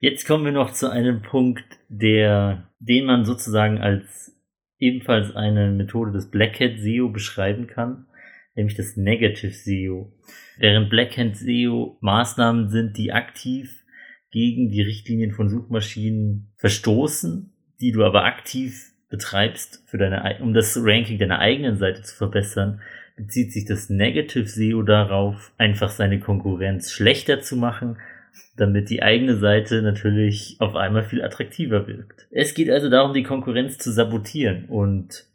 Jetzt 0.00 0.26
kommen 0.26 0.44
wir 0.44 0.50
noch 0.50 0.72
zu 0.72 0.90
einem 0.90 1.22
Punkt, 1.22 1.64
der, 1.88 2.68
den 2.80 3.04
man 3.06 3.24
sozusagen 3.24 3.78
als 3.78 4.36
ebenfalls 4.78 5.36
eine 5.36 5.70
Methode 5.70 6.10
des 6.10 6.28
Black 6.30 6.58
Hat 6.58 6.80
SEO 6.80 7.10
beschreiben 7.10 7.68
kann, 7.68 8.06
nämlich 8.54 8.76
das 8.76 8.96
Negative 8.96 9.52
SEO. 9.52 10.12
Während 10.58 10.90
Black 10.90 11.16
Hat 11.16 11.36
SEO 11.36 11.98
Maßnahmen 12.00 12.68
sind, 12.68 12.96
die 12.96 13.12
aktiv 13.12 13.84
gegen 14.30 14.70
die 14.70 14.82
Richtlinien 14.82 15.32
von 15.32 15.48
Suchmaschinen 15.48 16.52
verstoßen, 16.56 17.52
die 17.80 17.92
du 17.92 18.04
aber 18.04 18.24
aktiv 18.24 18.92
betreibst, 19.08 19.82
für 19.86 19.98
deine, 19.98 20.38
um 20.40 20.54
das 20.54 20.78
Ranking 20.80 21.18
deiner 21.18 21.40
eigenen 21.40 21.76
Seite 21.76 22.02
zu 22.02 22.14
verbessern, 22.14 22.80
bezieht 23.16 23.52
sich 23.52 23.64
das 23.64 23.90
Negative 23.90 24.46
SEO 24.46 24.82
darauf, 24.82 25.52
einfach 25.58 25.90
seine 25.90 26.20
Konkurrenz 26.20 26.92
schlechter 26.92 27.40
zu 27.40 27.56
machen, 27.56 27.98
damit 28.56 28.88
die 28.88 29.02
eigene 29.02 29.36
Seite 29.36 29.82
natürlich 29.82 30.56
auf 30.60 30.76
einmal 30.76 31.02
viel 31.02 31.22
attraktiver 31.22 31.86
wirkt. 31.86 32.28
Es 32.30 32.54
geht 32.54 32.70
also 32.70 32.88
darum, 32.88 33.12
die 33.12 33.22
Konkurrenz 33.22 33.78
zu 33.78 33.90
sabotieren 33.90 34.66
und 34.66 35.26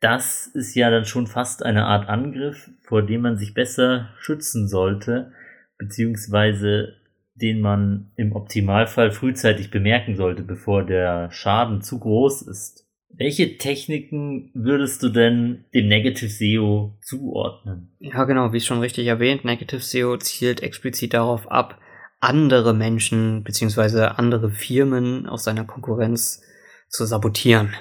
das 0.00 0.46
ist 0.46 0.74
ja 0.74 0.90
dann 0.90 1.04
schon 1.04 1.26
fast 1.26 1.64
eine 1.64 1.86
Art 1.86 2.08
Angriff, 2.08 2.70
vor 2.82 3.02
dem 3.02 3.22
man 3.22 3.36
sich 3.36 3.54
besser 3.54 4.10
schützen 4.18 4.68
sollte, 4.68 5.32
beziehungsweise 5.78 6.94
den 7.34 7.60
man 7.60 8.10
im 8.16 8.32
Optimalfall 8.32 9.10
frühzeitig 9.12 9.70
bemerken 9.70 10.16
sollte, 10.16 10.42
bevor 10.42 10.84
der 10.84 11.30
Schaden 11.30 11.82
zu 11.82 11.98
groß 12.00 12.42
ist. 12.42 12.84
Welche 13.10 13.58
Techniken 13.58 14.50
würdest 14.54 15.02
du 15.02 15.08
denn 15.08 15.64
dem 15.74 15.88
Negative 15.88 16.28
SEO 16.28 16.98
zuordnen? 17.02 17.96
Ja, 17.98 18.24
genau, 18.24 18.52
wie 18.52 18.60
schon 18.60 18.80
richtig 18.80 19.06
erwähnt, 19.06 19.44
Negative 19.44 19.80
SEO 19.80 20.16
zielt 20.18 20.62
explizit 20.62 21.14
darauf 21.14 21.50
ab, 21.50 21.80
andere 22.20 22.74
Menschen 22.74 23.42
bzw. 23.44 24.02
andere 24.16 24.50
Firmen 24.50 25.26
aus 25.26 25.44
seiner 25.44 25.64
Konkurrenz 25.64 26.42
zu 26.88 27.04
sabotieren 27.04 27.74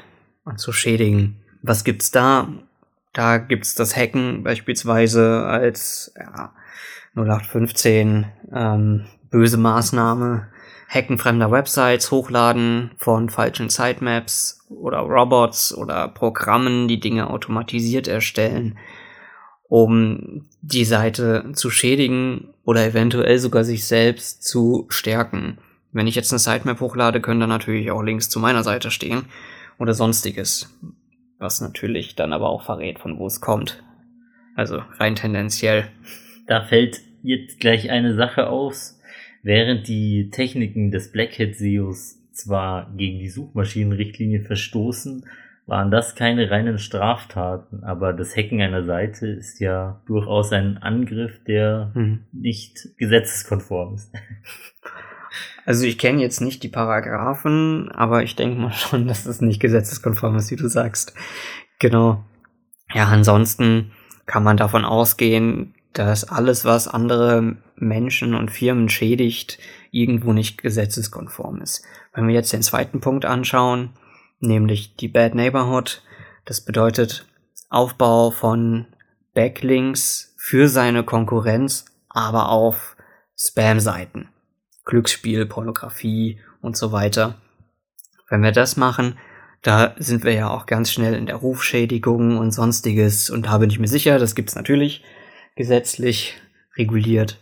und 0.43 0.59
zu 0.59 0.71
schädigen. 0.71 1.43
Was 1.61 1.83
gibt's 1.83 2.11
da? 2.11 2.47
Da 3.13 3.37
gibt's 3.37 3.75
das 3.75 3.95
Hacken 3.95 4.43
beispielsweise 4.43 5.45
als 5.45 6.13
ja, 6.17 6.53
0815 7.15 8.25
ähm, 8.53 9.05
böse 9.29 9.57
Maßnahme. 9.57 10.47
Hacken 10.89 11.17
fremder 11.17 11.51
Websites, 11.51 12.11
Hochladen 12.11 12.91
von 12.97 13.29
falschen 13.29 13.69
Sitemaps 13.69 14.65
oder 14.69 14.99
Robots 14.99 15.75
oder 15.75 16.07
Programmen, 16.07 16.87
die 16.87 16.99
Dinge 16.99 17.29
automatisiert 17.29 18.07
erstellen, 18.07 18.77
um 19.67 20.45
die 20.61 20.85
Seite 20.85 21.51
zu 21.53 21.69
schädigen 21.69 22.53
oder 22.63 22.85
eventuell 22.85 23.37
sogar 23.39 23.65
sich 23.65 23.85
selbst 23.85 24.43
zu 24.43 24.85
stärken. 24.87 25.57
Wenn 25.91 26.07
ich 26.07 26.15
jetzt 26.15 26.31
eine 26.31 26.39
Sitemap 26.39 26.79
hochlade, 26.79 27.19
können 27.19 27.41
da 27.41 27.47
natürlich 27.47 27.91
auch 27.91 28.01
Links 28.01 28.29
zu 28.29 28.39
meiner 28.39 28.63
Seite 28.63 28.91
stehen 28.91 29.25
oder 29.79 29.93
sonstiges, 29.93 30.73
was 31.39 31.61
natürlich 31.61 32.15
dann 32.15 32.33
aber 32.33 32.49
auch 32.49 32.63
verrät, 32.63 32.99
von 32.99 33.19
wo 33.19 33.27
es 33.27 33.41
kommt. 33.41 33.83
Also 34.55 34.81
rein 34.99 35.15
tendenziell. 35.15 35.87
Da 36.47 36.61
fällt 36.61 37.01
jetzt 37.23 37.59
gleich 37.59 37.91
eine 37.91 38.15
Sache 38.15 38.47
aus, 38.47 38.97
Während 39.47 39.87
die 39.87 40.29
Techniken 40.29 40.91
des 40.91 41.09
Black 41.11 41.39
Hat 41.39 41.55
SEOs 41.55 42.21
zwar 42.33 42.91
gegen 42.97 43.19
die 43.19 43.29
Suchmaschinenrichtlinie 43.29 44.41
verstoßen, 44.41 45.25
waren 45.65 45.89
das 45.89 46.15
keine 46.15 46.51
reinen 46.51 46.79
Straftaten, 46.79 47.81
aber 47.85 48.11
das 48.11 48.35
Hacken 48.35 48.61
einer 48.61 48.83
Seite 48.83 49.27
ist 49.27 49.61
ja 49.61 50.01
durchaus 50.05 50.51
ein 50.51 50.77
Angriff, 50.79 51.41
der 51.45 51.91
hm. 51.93 52.25
nicht 52.33 52.89
gesetzeskonform 52.97 53.95
ist. 53.95 54.13
Also 55.67 55.83
ich 55.83 55.97
kenne 55.97 56.21
jetzt 56.21 56.39
nicht 56.39 56.63
die 56.63 56.69
Paragraphen, 56.69 57.91
aber 57.91 58.23
ich 58.23 58.37
denke 58.37 58.57
mal 58.57 58.71
schon, 58.73 59.05
dass 59.05 59.25
es 59.25 59.41
nicht 59.41 59.59
gesetzeskonform 59.59 60.37
ist, 60.37 60.49
wie 60.49 60.55
du 60.55 60.69
sagst. 60.69 61.13
Genau. 61.77 62.23
Ja, 62.93 63.07
ansonsten 63.07 63.91
kann 64.25 64.43
man 64.43 64.55
davon 64.55 64.85
ausgehen, 64.85 65.75
dass 65.91 66.23
alles, 66.23 66.63
was 66.63 66.87
andere 66.87 67.57
Menschen 67.75 68.33
und 68.33 68.49
Firmen 68.49 68.87
schädigt, 68.87 69.59
irgendwo 69.91 70.31
nicht 70.31 70.61
gesetzeskonform 70.61 71.61
ist. 71.61 71.83
Wenn 72.13 72.27
wir 72.27 72.33
jetzt 72.33 72.53
den 72.53 72.61
zweiten 72.61 73.01
Punkt 73.01 73.25
anschauen, 73.25 73.89
nämlich 74.39 74.95
die 74.95 75.09
Bad 75.09 75.35
Neighborhood, 75.35 76.01
das 76.45 76.61
bedeutet 76.61 77.25
Aufbau 77.69 78.31
von 78.31 78.85
Backlinks 79.33 80.33
für 80.37 80.69
seine 80.69 81.03
Konkurrenz, 81.03 81.83
aber 82.07 82.49
auf 82.49 82.95
Spam-Seiten, 83.35 84.29
Glücksspiel, 84.87 85.45
Pornografie 85.45 86.39
und 86.61 86.75
so 86.75 86.91
weiter. 86.91 87.35
Wenn 88.29 88.41
wir 88.41 88.51
das 88.51 88.77
machen, 88.77 89.17
da 89.61 89.95
sind 89.99 90.23
wir 90.23 90.33
ja 90.33 90.49
auch 90.49 90.65
ganz 90.65 90.91
schnell 90.91 91.13
in 91.13 91.25
der 91.25 91.35
Rufschädigung 91.35 92.37
und 92.37 92.51
sonstiges 92.51 93.29
und 93.29 93.45
da 93.45 93.57
bin 93.59 93.69
ich 93.69 93.79
mir 93.79 93.87
sicher, 93.87 94.17
das 94.17 94.33
gibt's 94.33 94.55
natürlich 94.55 95.03
gesetzlich 95.55 96.37
reguliert. 96.77 97.39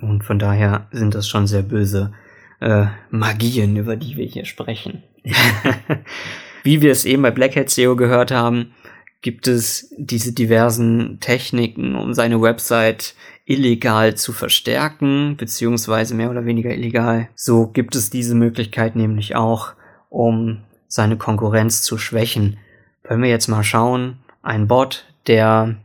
Und 0.00 0.24
von 0.24 0.38
daher 0.38 0.88
sind 0.90 1.14
das 1.14 1.28
schon 1.28 1.46
sehr 1.46 1.62
böse 1.62 2.12
äh, 2.60 2.86
Magien, 3.10 3.76
über 3.76 3.96
die 3.96 4.16
wir 4.16 4.26
hier 4.26 4.46
sprechen. 4.46 5.02
Wie 6.62 6.80
wir 6.80 6.90
es 6.90 7.04
eben 7.04 7.22
bei 7.22 7.30
Black 7.30 7.56
Hat 7.56 7.68
SEO 7.70 7.94
gehört 7.96 8.30
haben, 8.30 8.72
gibt 9.20 9.48
es 9.48 9.92
diese 9.98 10.32
diversen 10.32 11.18
Techniken, 11.20 11.96
um 11.96 12.14
seine 12.14 12.40
Website 12.40 13.14
illegal 13.48 14.14
zu 14.14 14.32
verstärken, 14.32 15.36
beziehungsweise 15.38 16.14
mehr 16.14 16.30
oder 16.30 16.44
weniger 16.44 16.70
illegal. 16.70 17.28
So 17.34 17.66
gibt 17.66 17.96
es 17.96 18.10
diese 18.10 18.34
Möglichkeit 18.34 18.94
nämlich 18.94 19.36
auch, 19.36 19.72
um 20.10 20.60
seine 20.86 21.16
Konkurrenz 21.16 21.82
zu 21.82 21.96
schwächen. 21.96 22.58
Wenn 23.02 23.22
wir 23.22 23.30
jetzt 23.30 23.48
mal 23.48 23.64
schauen, 23.64 24.18
ein 24.42 24.68
Bot, 24.68 25.06
der 25.26 25.76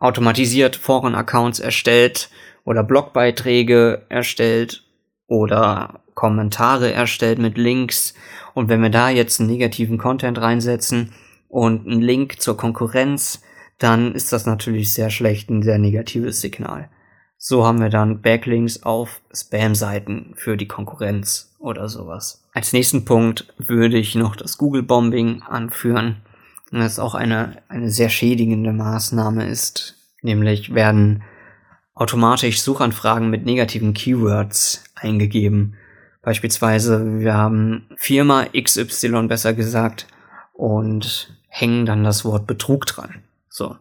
automatisiert 0.00 0.74
Foren-Accounts 0.74 1.60
erstellt 1.60 2.28
oder 2.64 2.82
Blogbeiträge 2.82 4.02
erstellt 4.08 4.84
oder 5.28 6.00
Kommentare 6.14 6.92
erstellt 6.92 7.38
mit 7.38 7.56
Links. 7.56 8.14
Und 8.52 8.68
wenn 8.68 8.82
wir 8.82 8.90
da 8.90 9.10
jetzt 9.10 9.38
einen 9.38 9.48
negativen 9.48 9.98
Content 9.98 10.40
reinsetzen 10.40 11.12
und 11.48 11.86
einen 11.86 12.00
Link 12.00 12.40
zur 12.40 12.56
Konkurrenz, 12.56 13.42
dann 13.78 14.12
ist 14.12 14.32
das 14.32 14.44
natürlich 14.44 14.92
sehr 14.92 15.10
schlecht, 15.10 15.50
ein 15.50 15.62
sehr 15.62 15.78
negatives 15.78 16.40
Signal. 16.40 16.88
So 17.38 17.66
haben 17.66 17.80
wir 17.80 17.90
dann 17.90 18.22
Backlinks 18.22 18.82
auf 18.82 19.20
Spam-Seiten 19.32 20.32
für 20.36 20.56
die 20.56 20.68
Konkurrenz 20.68 21.54
oder 21.58 21.88
sowas. 21.88 22.42
Als 22.52 22.72
nächsten 22.72 23.04
Punkt 23.04 23.52
würde 23.58 23.98
ich 23.98 24.14
noch 24.14 24.36
das 24.36 24.58
Google-Bombing 24.58 25.42
anführen, 25.42 26.22
das 26.70 26.98
auch 26.98 27.14
eine, 27.14 27.62
eine 27.68 27.90
sehr 27.90 28.08
schädigende 28.08 28.72
Maßnahme 28.72 29.46
ist. 29.46 29.94
Nämlich 30.22 30.74
werden 30.74 31.22
automatisch 31.94 32.60
Suchanfragen 32.62 33.30
mit 33.30 33.44
negativen 33.44 33.94
Keywords 33.94 34.84
eingegeben. 34.94 35.76
Beispielsweise, 36.22 37.20
wir 37.20 37.34
haben 37.34 37.86
Firma 37.96 38.46
XY 38.46 39.28
besser 39.28 39.54
gesagt 39.54 40.06
und 40.52 41.36
hängen 41.48 41.86
dann 41.86 42.04
das 42.04 42.24
Wort 42.24 42.46
Betrug 42.46 42.86
dran. 42.86 43.22
So. 43.48 43.76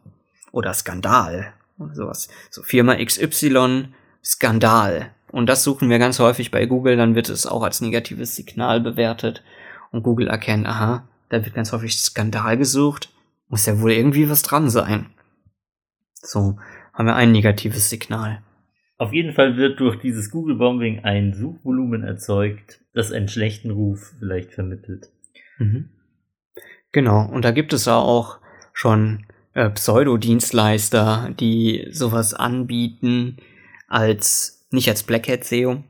Oder 0.52 0.74
Skandal. 0.74 1.54
Oder 1.78 1.96
sowas. 1.96 2.30
So 2.50 2.64
Firma 2.64 2.96
XY, 2.96 3.90
Skandal. 4.24 5.12
Und 5.32 5.48
das 5.48 5.64
suchen 5.64 5.90
wir 5.90 6.00
ganz 6.00 6.20
häufig 6.20 6.52
bei 6.52 6.66
Google, 6.66 6.96
dann 6.98 7.16
wird 7.16 7.30
es 7.30 7.46
auch 7.46 7.64
als 7.64 7.82
negatives 7.82 8.36
Signal 8.36 8.80
bewertet. 8.80 9.44
Und 9.92 10.04
Google 10.04 10.28
erkennt, 10.28 10.66
aha, 10.66 11.08
da 11.30 11.44
wird 11.44 11.56
ganz 11.56 11.72
häufig 11.72 11.98
Skandal 11.98 12.58
gesucht. 12.58 13.12
Muss 13.50 13.66
ja 13.66 13.80
wohl 13.80 13.92
irgendwie 13.92 14.30
was 14.30 14.42
dran 14.42 14.70
sein. 14.70 15.08
So, 16.14 16.58
haben 16.94 17.06
wir 17.06 17.16
ein 17.16 17.32
negatives 17.32 17.90
Signal. 17.90 18.42
Auf 18.98 19.12
jeden 19.12 19.34
Fall 19.34 19.58
wird 19.58 19.80
durch 19.80 20.00
dieses 20.00 20.32
Google-Bombing 20.32 21.04
ein 21.04 21.34
Suchvolumen 21.34 22.04
erzeugt, 22.04 22.80
das 22.94 23.12
einen 23.12 23.28
schlechten 23.28 23.72
Ruf 23.72 24.14
vielleicht 24.20 24.54
vermittelt. 24.54 25.10
Mhm. 25.58 25.90
Genau, 26.94 27.26
und 27.26 27.44
da 27.44 27.52
gibt 27.52 27.74
es 27.74 27.90
auch 27.90 28.40
schon 28.72 29.25
äh, 29.56 29.70
Pseudo-Dienstleister, 29.70 31.32
die 31.40 31.88
sowas 31.92 32.34
anbieten 32.34 33.38
als 33.88 34.68
nicht 34.70 34.90
als 34.90 35.04
Black 35.04 35.28
Hat 35.28 35.44
SEO, 35.44 35.84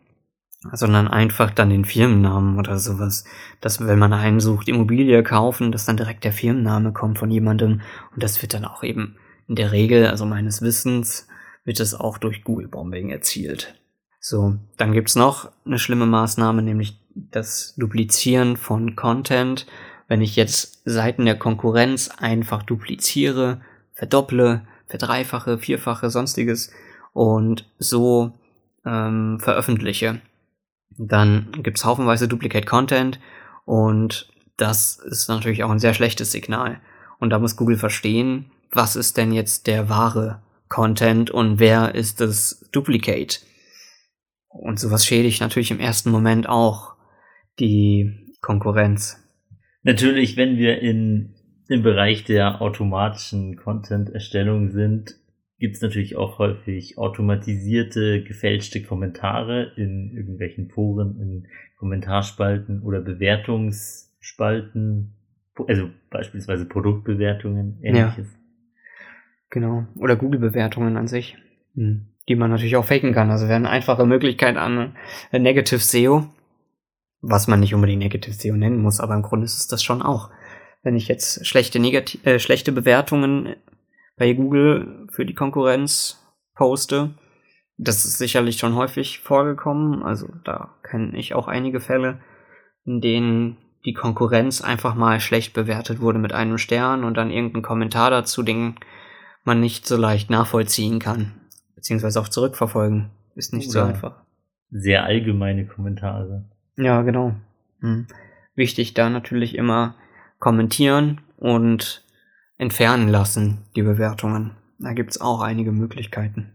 sondern 0.71 1.07
einfach 1.07 1.51
dann 1.51 1.69
den 1.69 1.83
Firmennamen 1.83 2.57
oder 2.57 2.77
sowas. 2.79 3.25
Dass 3.61 3.85
wenn 3.85 3.99
man 3.99 4.13
einsucht, 4.13 4.67
Immobilie 4.67 5.21
kaufen, 5.23 5.71
dass 5.71 5.85
dann 5.85 5.97
direkt 5.97 6.23
der 6.23 6.31
Firmenname 6.31 6.93
kommt 6.93 7.17
von 7.17 7.31
jemandem 7.31 7.81
und 8.13 8.23
das 8.23 8.41
wird 8.41 8.53
dann 8.53 8.65
auch 8.65 8.83
eben 8.83 9.17
in 9.47 9.55
der 9.55 9.71
Regel, 9.71 10.07
also 10.07 10.25
meines 10.25 10.61
Wissens, 10.61 11.27
wird 11.63 11.79
es 11.79 11.93
auch 11.93 12.17
durch 12.17 12.43
Google 12.43 12.67
Bombing 12.67 13.09
erzielt. 13.09 13.75
So, 14.19 14.55
dann 14.77 14.91
gibt's 14.91 15.15
noch 15.15 15.51
eine 15.65 15.79
schlimme 15.79 16.05
Maßnahme, 16.05 16.61
nämlich 16.61 16.99
das 17.15 17.75
Duplizieren 17.77 18.57
von 18.57 18.95
Content. 18.95 19.65
Wenn 20.07 20.21
ich 20.21 20.35
jetzt 20.35 20.81
Seiten 20.85 21.25
der 21.25 21.37
Konkurrenz 21.37 22.09
einfach 22.17 22.63
dupliziere, 22.63 23.61
verdopple, 23.93 24.67
verdreifache, 24.87 25.57
vierfache, 25.57 26.09
sonstiges 26.09 26.71
und 27.13 27.67
so 27.79 28.33
ähm, 28.85 29.39
veröffentliche, 29.39 30.21
dann 30.97 31.51
gibt's 31.63 31.85
haufenweise 31.85 32.27
Duplicate 32.27 32.65
Content 32.65 33.19
und 33.65 34.29
das 34.57 34.97
ist 34.97 35.27
natürlich 35.27 35.63
auch 35.63 35.71
ein 35.71 35.79
sehr 35.79 35.93
schlechtes 35.93 36.31
Signal. 36.31 36.79
Und 37.19 37.31
da 37.31 37.39
muss 37.39 37.57
Google 37.57 37.77
verstehen, 37.77 38.51
was 38.71 38.95
ist 38.95 39.17
denn 39.17 39.31
jetzt 39.31 39.67
der 39.67 39.89
wahre 39.89 40.41
Content 40.69 41.31
und 41.31 41.59
wer 41.59 41.95
ist 41.95 42.21
das 42.21 42.65
Duplicate. 42.71 43.39
Und 44.47 44.79
sowas 44.79 45.05
schädigt 45.05 45.41
natürlich 45.41 45.71
im 45.71 45.79
ersten 45.79 46.11
Moment 46.11 46.47
auch 46.47 46.95
die 47.59 48.33
Konkurrenz. 48.41 49.17
Natürlich, 49.85 50.35
wenn 50.35 50.57
wir 50.57 50.79
in, 50.79 51.35
im 51.69 51.83
Bereich 51.83 52.23
der 52.23 52.59
automatischen 52.59 53.55
Content-Erstellung 53.55 54.71
sind, 54.71 55.15
gibt 55.59 55.75
es 55.75 55.81
natürlich 55.83 56.17
auch 56.17 56.39
häufig 56.39 56.97
automatisierte, 56.97 58.23
gefälschte 58.23 58.81
Kommentare 58.81 59.73
in 59.77 60.11
irgendwelchen 60.17 60.71
Foren, 60.71 61.21
in 61.21 61.45
Kommentarspalten 61.77 62.81
oder 62.81 62.99
Bewertungsspalten, 62.99 65.13
also 65.67 65.91
beispielsweise 66.09 66.65
Produktbewertungen, 66.65 67.77
ähnliches. 67.83 68.33
Ja. 68.33 68.39
Genau. 69.51 69.85
Oder 69.99 70.15
Google-Bewertungen 70.15 70.97
an 70.97 71.07
sich, 71.07 71.37
hm. 71.75 72.07
die 72.27 72.35
man 72.35 72.49
natürlich 72.49 72.75
auch 72.75 72.85
faken 72.85 73.13
kann. 73.13 73.29
Also 73.29 73.45
wäre 73.45 73.57
eine 73.57 73.69
einfache 73.69 74.07
Möglichkeit 74.07 74.57
an 74.57 74.95
äh, 75.31 75.37
Negative 75.37 75.77
SEO, 75.77 76.25
was 77.27 77.47
man 77.47 77.59
nicht 77.59 77.73
unbedingt 77.73 78.01
Negative 78.01 78.33
SEO 78.33 78.55
nennen 78.55 78.81
muss, 78.81 78.99
aber 78.99 79.15
im 79.15 79.23
Grunde 79.23 79.45
ist 79.45 79.57
es 79.57 79.67
das 79.67 79.83
schon 79.83 80.01
auch. 80.01 80.29
Wenn 80.83 80.95
ich 80.95 81.07
jetzt 81.07 81.45
schlechte, 81.45 81.79
Negati 81.79 82.19
äh, 82.23 82.37
schlechte 82.37 82.71
Bewertungen 82.71 83.55
bei 84.17 84.33
Google 84.33 85.07
für 85.09 85.25
die 85.25 85.33
Konkurrenz 85.33 86.23
poste, 86.53 87.15
das 87.77 88.05
ist 88.05 88.19
sicherlich 88.19 88.57
schon 88.57 88.75
häufig 88.75 89.19
vorgekommen. 89.19 90.03
Also 90.03 90.29
da 90.43 90.75
kenne 90.83 91.17
ich 91.17 91.33
auch 91.33 91.47
einige 91.47 91.79
Fälle, 91.79 92.19
in 92.85 93.01
denen 93.01 93.57
die 93.85 93.93
Konkurrenz 93.93 94.61
einfach 94.61 94.95
mal 94.95 95.19
schlecht 95.19 95.53
bewertet 95.53 95.99
wurde 95.99 96.19
mit 96.19 96.33
einem 96.33 96.57
Stern 96.57 97.03
und 97.03 97.15
dann 97.17 97.31
irgendein 97.31 97.63
Kommentar 97.63 98.11
dazu, 98.11 98.43
den 98.43 98.75
man 99.43 99.59
nicht 99.59 99.85
so 99.87 99.97
leicht 99.97 100.29
nachvollziehen 100.29 100.99
kann, 100.99 101.33
beziehungsweise 101.75 102.19
auch 102.19 102.29
zurückverfolgen. 102.29 103.09
Ist 103.35 103.53
nicht 103.53 103.69
Oder 103.69 103.81
so 103.81 103.87
einfach. 103.87 104.23
Sehr 104.71 105.03
allgemeine 105.03 105.65
Kommentare. 105.65 106.45
Ja, 106.77 107.01
genau. 107.01 107.35
Hm. 107.81 108.07
Wichtig 108.55 108.93
da 108.93 109.09
natürlich 109.09 109.55
immer 109.55 109.95
kommentieren 110.39 111.21
und 111.37 112.03
entfernen 112.57 113.09
lassen, 113.09 113.59
die 113.75 113.81
Bewertungen. 113.81 114.51
Da 114.79 114.93
gibt's 114.93 115.19
auch 115.19 115.41
einige 115.41 115.71
Möglichkeiten. 115.71 116.51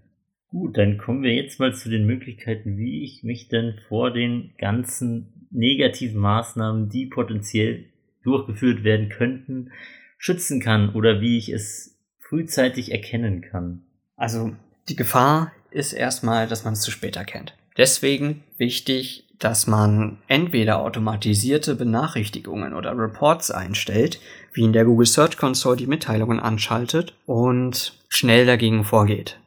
Gut, 0.49 0.77
dann 0.77 0.99
kommen 0.99 1.23
wir 1.23 1.35
jetzt 1.35 1.61
mal 1.61 1.75
zu 1.75 1.89
den 1.89 2.07
Möglichkeiten, 2.07 2.77
wie 2.77 3.05
ich 3.05 3.23
mich 3.23 3.49
denn 3.49 3.79
vor 3.89 4.13
den 4.13 4.53
ganzen 4.59 5.47
negativen 5.51 6.21
Maßnahmen, 6.21 6.89
die 6.89 7.07
potenziell 7.07 7.87
durchgeführt 8.25 8.83
werden 8.85 9.09
könnten, 9.09 9.71
schützen 10.19 10.61
kann 10.61 10.95
oder 10.95 11.21
wie 11.21 11.39
ich 11.39 11.51
es 11.51 11.99
frühzeitig 12.19 12.93
erkennen 12.93 13.43
kann? 13.43 13.83
Also 14.17 14.55
die 14.89 14.97
Gefahr 14.97 15.53
ist 15.71 15.93
erstmal, 15.93 16.47
dass 16.47 16.65
man 16.65 16.75
es 16.75 16.81
zu 16.81 16.91
spät 16.91 17.17
erkennt. 17.17 17.57
Deswegen 17.77 18.43
wichtig, 18.59 19.30
dass 19.41 19.67
man 19.67 20.19
entweder 20.29 20.81
automatisierte 20.81 21.75
Benachrichtigungen 21.75 22.75
oder 22.75 22.97
Reports 22.97 23.51
einstellt, 23.51 24.21
wie 24.53 24.63
in 24.63 24.73
der 24.73 24.85
Google 24.85 25.07
Search 25.07 25.37
Console 25.37 25.77
die 25.77 25.87
Mitteilungen 25.87 26.39
anschaltet 26.39 27.15
und 27.27 27.95
schnell 28.09 28.47
dagegen 28.47 28.85
vorgeht. 28.85 29.39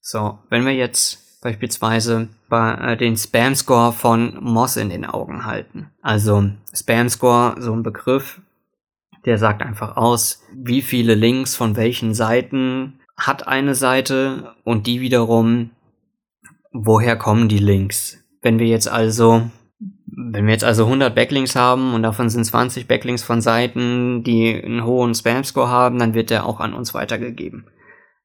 So, 0.00 0.38
wenn 0.48 0.64
wir 0.64 0.72
jetzt 0.72 1.40
beispielsweise 1.42 2.28
bei 2.48 2.74
äh, 2.74 2.96
den 2.96 3.16
Spam 3.16 3.54
Score 3.54 3.92
von 3.92 4.38
Moss 4.40 4.76
in 4.76 4.88
den 4.88 5.04
Augen 5.04 5.44
halten. 5.44 5.90
Also 6.00 6.50
Spam 6.72 7.10
Score, 7.10 7.56
so 7.60 7.74
ein 7.74 7.82
Begriff, 7.82 8.40
der 9.26 9.36
sagt 9.38 9.62
einfach 9.62 9.96
aus, 9.96 10.42
wie 10.54 10.80
viele 10.80 11.14
Links 11.14 11.54
von 11.54 11.76
welchen 11.76 12.14
Seiten 12.14 13.00
hat 13.16 13.46
eine 13.46 13.74
Seite 13.74 14.54
und 14.64 14.86
die 14.86 15.00
wiederum, 15.00 15.70
woher 16.72 17.16
kommen 17.16 17.48
die 17.48 17.58
Links. 17.58 18.21
Wenn 18.42 18.58
wir 18.58 18.66
jetzt 18.66 18.88
also 18.88 19.50
wenn 20.14 20.46
wir 20.46 20.52
jetzt 20.52 20.64
also 20.64 20.84
100 20.84 21.14
Backlinks 21.14 21.56
haben 21.56 21.94
und 21.94 22.02
davon 22.02 22.28
sind 22.28 22.44
20 22.44 22.86
Backlinks 22.86 23.22
von 23.22 23.40
Seiten, 23.40 24.22
die 24.22 24.62
einen 24.62 24.84
hohen 24.84 25.14
Spam-Score 25.14 25.68
haben, 25.68 25.98
dann 25.98 26.12
wird 26.12 26.30
der 26.30 26.44
auch 26.44 26.60
an 26.60 26.74
uns 26.74 26.92
weitergegeben. 26.92 27.66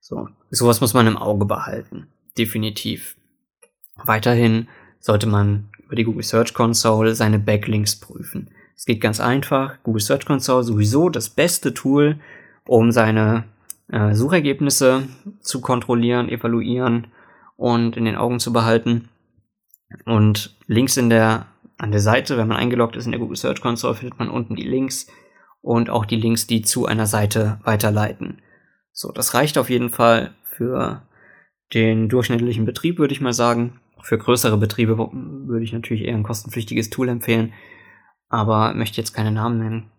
So, 0.02 0.28
sowas 0.52 0.82
muss 0.82 0.94
man 0.94 1.08
im 1.08 1.18
Auge 1.18 1.46
behalten. 1.46 2.08
Definitiv. 2.38 3.16
Weiterhin 4.04 4.68
sollte 5.00 5.28
man 5.28 5.70
über 5.86 5.96
die 5.96 6.04
Google 6.04 6.24
Search 6.24 6.54
Console 6.54 7.16
seine 7.16 7.40
Backlinks 7.40 7.96
prüfen. 7.96 8.52
Es 8.76 8.86
geht 8.86 9.02
ganz 9.02 9.20
einfach. 9.20 9.82
Google 9.84 10.02
Search 10.02 10.26
Console 10.26 10.64
sowieso 10.64 11.10
das 11.10 11.30
beste 11.30 11.74
Tool, 11.74 12.20
um 12.68 12.92
seine 12.92 13.46
äh, 13.90 14.14
Suchergebnisse 14.14 15.08
zu 15.40 15.62
kontrollieren, 15.62 16.30
evaluieren 16.30 17.08
und 17.56 17.96
in 17.98 18.06
den 18.06 18.18
Augen 18.18 18.40
zu 18.40 18.52
behalten. 18.54 19.10
Und 20.06 20.58
links 20.68 20.98
in 20.98 21.10
der, 21.10 21.48
an 21.78 21.92
der 21.92 22.02
Seite, 22.02 22.38
wenn 22.38 22.48
man 22.48 22.58
eingeloggt 22.58 22.96
ist 22.96 23.06
in 23.06 23.12
der 23.12 23.20
Google 23.20 23.38
Search 23.38 23.62
Console, 23.62 23.96
findet 23.96 24.20
man 24.20 24.30
unten 24.30 24.56
die 24.56 24.68
Links 24.68 25.08
und 25.62 25.90
auch 25.90 26.06
die 26.06 26.16
Links, 26.16 26.48
die 26.48 26.62
zu 26.62 26.86
einer 26.86 27.08
Seite 27.08 27.60
weiterleiten. 27.64 28.42
So, 28.92 29.12
das 29.12 29.34
reicht 29.34 29.58
auf 29.58 29.70
jeden 29.70 29.90
Fall 29.90 30.34
für 30.44 31.04
den 31.74 32.10
durchschnittlichen 32.10 32.66
Betrieb, 32.66 33.00
würde 33.00 33.14
ich 33.14 33.22
mal 33.22 33.34
sagen. 33.34 33.80
Für 34.02 34.18
größere 34.18 34.58
Betriebe 34.58 34.98
würde 34.98 35.64
ich 35.64 35.74
natürlich 35.74 36.04
eher 36.04 36.16
ein 36.16 36.24
kostenpflichtiges 36.24 36.90
Tool 36.90 37.10
empfehlen, 37.10 37.54
aber 38.30 38.74
möchte 38.74 38.98
jetzt 38.98 39.14
keine 39.14 39.32
Namen 39.32 39.60
nennen. 39.60 39.92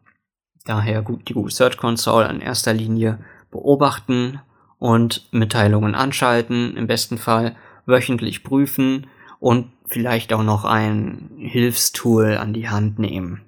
Daher 0.65 1.03
die 1.03 1.33
Google 1.33 1.53
Search 1.53 1.77
Console 1.77 2.29
in 2.29 2.41
erster 2.41 2.73
Linie 2.73 3.19
beobachten 3.51 4.41
und 4.79 5.29
Mitteilungen 5.33 5.95
anschalten, 5.95 6.77
im 6.77 6.87
besten 6.87 7.19
Fall 7.19 7.57
wöchentlich 7.87 8.45
prüfen 8.45 9.07
und 9.41 9.71
vielleicht 9.89 10.33
auch 10.33 10.43
noch 10.43 10.65
ein 10.65 11.31
Hilfstool 11.39 12.37
an 12.37 12.53
die 12.53 12.69
Hand 12.69 12.99
nehmen. 12.99 13.43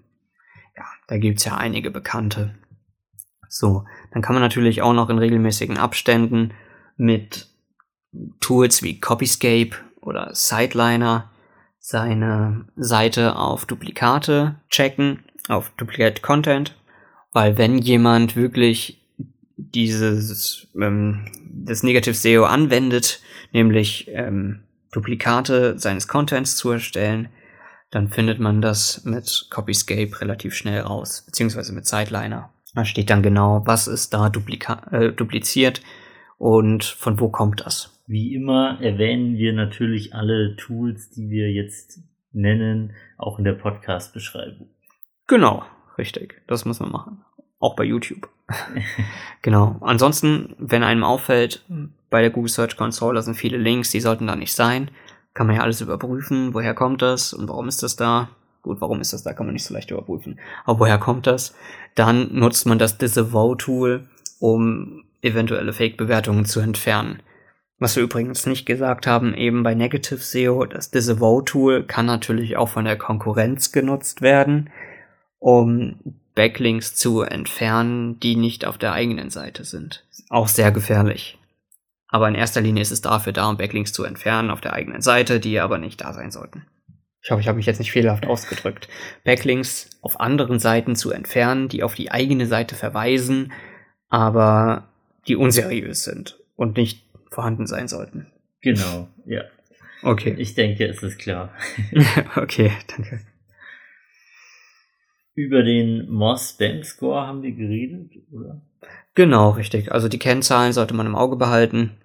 Ja, 0.76 0.84
da 1.08 1.18
gibt's 1.18 1.44
ja 1.44 1.56
einige 1.56 1.90
bekannte. 1.90 2.54
So, 3.48 3.84
dann 4.12 4.22
kann 4.22 4.34
man 4.34 4.42
natürlich 4.42 4.82
auch 4.82 4.92
noch 4.92 5.10
in 5.10 5.18
regelmäßigen 5.18 5.76
Abständen 5.76 6.52
mit 6.96 7.48
Tools 8.40 8.82
wie 8.82 9.00
Copyscape 9.00 9.76
oder 10.00 10.34
Sideliner 10.34 11.30
seine 11.78 12.66
Seite 12.76 13.36
auf 13.36 13.66
Duplikate 13.66 14.56
checken, 14.68 15.24
auf 15.48 15.70
Duplicate 15.76 16.22
Content, 16.22 16.76
weil 17.32 17.58
wenn 17.58 17.78
jemand 17.78 18.36
wirklich 18.36 19.00
dieses 19.56 20.68
ähm, 20.74 21.26
das 21.52 21.82
Negative 21.82 22.14
SEO 22.14 22.44
anwendet, 22.44 23.20
nämlich 23.52 24.08
ähm, 24.08 24.60
Duplikate 24.92 25.78
seines 25.78 26.08
Contents 26.08 26.56
zu 26.56 26.70
erstellen, 26.70 27.28
dann 27.90 28.08
findet 28.08 28.38
man 28.38 28.60
das 28.60 29.04
mit 29.04 29.48
Copyscape 29.50 30.20
relativ 30.20 30.54
schnell 30.54 30.80
raus, 30.80 31.22
beziehungsweise 31.26 31.72
mit 31.72 31.86
Sideliner. 31.86 32.50
Da 32.74 32.84
steht 32.84 33.10
dann 33.10 33.22
genau, 33.22 33.62
was 33.66 33.88
ist 33.88 34.14
da 34.14 34.28
äh, 34.28 35.12
dupliziert 35.12 35.82
und 36.38 36.84
von 36.84 37.18
wo 37.18 37.28
kommt 37.28 37.66
das. 37.66 38.00
Wie 38.06 38.34
immer 38.34 38.80
erwähnen 38.80 39.36
wir 39.36 39.52
natürlich 39.52 40.14
alle 40.14 40.56
Tools, 40.56 41.10
die 41.10 41.30
wir 41.30 41.50
jetzt 41.52 42.00
nennen, 42.32 42.92
auch 43.18 43.38
in 43.38 43.44
der 43.44 43.54
Podcast-Beschreibung. 43.54 44.68
Genau, 45.26 45.64
richtig. 45.98 46.42
Das 46.46 46.64
muss 46.64 46.80
man 46.80 46.90
machen. 46.90 47.24
Auch 47.58 47.76
bei 47.76 47.84
YouTube. 47.84 48.28
genau. 49.42 49.76
Ansonsten, 49.80 50.54
wenn 50.58 50.82
einem 50.82 51.04
auffällt, 51.04 51.64
bei 52.10 52.20
der 52.20 52.30
Google 52.30 52.50
Search 52.50 52.76
Console, 52.76 53.14
da 53.14 53.22
sind 53.22 53.36
viele 53.36 53.56
Links, 53.56 53.90
die 53.90 54.00
sollten 54.00 54.26
da 54.26 54.36
nicht 54.36 54.52
sein. 54.52 54.90
Kann 55.32 55.46
man 55.46 55.56
ja 55.56 55.62
alles 55.62 55.80
überprüfen. 55.80 56.54
Woher 56.54 56.74
kommt 56.74 57.02
das 57.02 57.32
und 57.32 57.48
warum 57.48 57.68
ist 57.68 57.82
das 57.82 57.96
da? 57.96 58.30
Gut, 58.62 58.80
warum 58.80 59.00
ist 59.00 59.12
das 59.12 59.22
da? 59.22 59.32
Kann 59.32 59.46
man 59.46 59.54
nicht 59.54 59.64
so 59.64 59.72
leicht 59.72 59.90
überprüfen. 59.90 60.38
Aber 60.64 60.80
woher 60.80 60.98
kommt 60.98 61.26
das? 61.26 61.54
Dann 61.94 62.34
nutzt 62.34 62.66
man 62.66 62.78
das 62.78 62.98
Disavow-Tool, 62.98 64.08
um 64.38 65.04
eventuelle 65.22 65.72
Fake-Bewertungen 65.72 66.44
zu 66.44 66.60
entfernen. 66.60 67.22
Was 67.78 67.96
wir 67.96 68.02
übrigens 68.02 68.44
nicht 68.44 68.66
gesagt 68.66 69.06
haben, 69.06 69.32
eben 69.34 69.62
bei 69.62 69.74
Negative 69.74 70.18
SEO, 70.18 70.66
das 70.66 70.90
Disavow-Tool 70.90 71.84
kann 71.84 72.04
natürlich 72.04 72.58
auch 72.58 72.68
von 72.68 72.84
der 72.84 72.98
Konkurrenz 72.98 73.72
genutzt 73.72 74.20
werden, 74.20 74.68
um 75.38 75.96
Backlinks 76.34 76.94
zu 76.94 77.22
entfernen, 77.22 78.20
die 78.20 78.36
nicht 78.36 78.66
auf 78.66 78.76
der 78.76 78.92
eigenen 78.92 79.30
Seite 79.30 79.64
sind. 79.64 80.04
Auch 80.28 80.48
sehr 80.48 80.72
gefährlich. 80.72 81.39
Aber 82.10 82.28
in 82.28 82.34
erster 82.34 82.60
Linie 82.60 82.82
ist 82.82 82.90
es 82.90 83.00
dafür 83.00 83.32
da, 83.32 83.48
um 83.48 83.56
Backlinks 83.56 83.92
zu 83.92 84.04
entfernen 84.04 84.50
auf 84.50 84.60
der 84.60 84.72
eigenen 84.72 85.00
Seite, 85.00 85.40
die 85.40 85.60
aber 85.60 85.78
nicht 85.78 86.00
da 86.00 86.12
sein 86.12 86.30
sollten. 86.30 86.66
Ich 87.22 87.30
hoffe, 87.30 87.40
ich 87.40 87.48
habe 87.48 87.56
mich 87.56 87.66
jetzt 87.66 87.78
nicht 87.78 87.92
fehlerhaft 87.92 88.26
ausgedrückt. 88.26 88.88
Backlinks 89.24 89.90
auf 90.00 90.20
anderen 90.20 90.58
Seiten 90.58 90.96
zu 90.96 91.10
entfernen, 91.10 91.68
die 91.68 91.82
auf 91.82 91.94
die 91.94 92.10
eigene 92.10 92.46
Seite 92.46 92.74
verweisen, 92.74 93.52
aber 94.08 94.88
die 95.28 95.36
unseriös 95.36 96.04
sind 96.04 96.38
und 96.56 96.76
nicht 96.76 97.04
vorhanden 97.30 97.66
sein 97.66 97.88
sollten. 97.88 98.26
Genau, 98.62 99.08
ja. 99.26 99.42
Okay. 100.02 100.34
Ich 100.38 100.54
denke, 100.54 100.86
es 100.86 101.02
ist 101.02 101.18
klar. 101.18 101.52
okay, 102.36 102.72
danke. 102.88 103.20
Über 105.34 105.62
den 105.62 106.10
Moss 106.10 106.50
Spam 106.50 106.82
Score 106.82 107.26
haben 107.26 107.42
wir 107.42 107.52
geredet, 107.52 108.10
oder? 108.32 108.62
Genau, 109.14 109.50
richtig. 109.50 109.92
Also 109.92 110.08
die 110.08 110.18
Kennzahlen 110.18 110.72
sollte 110.72 110.94
man 110.94 111.06
im 111.06 111.16
Auge 111.16 111.36
behalten. 111.36 111.96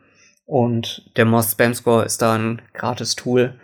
Und 0.45 1.12
der 1.17 1.25
Moss 1.25 1.51
Spam 1.51 1.73
Score 1.73 2.05
ist 2.05 2.21
da 2.21 2.36
ein 2.36 2.62
gratis 2.73 3.15
Tool, 3.15 3.60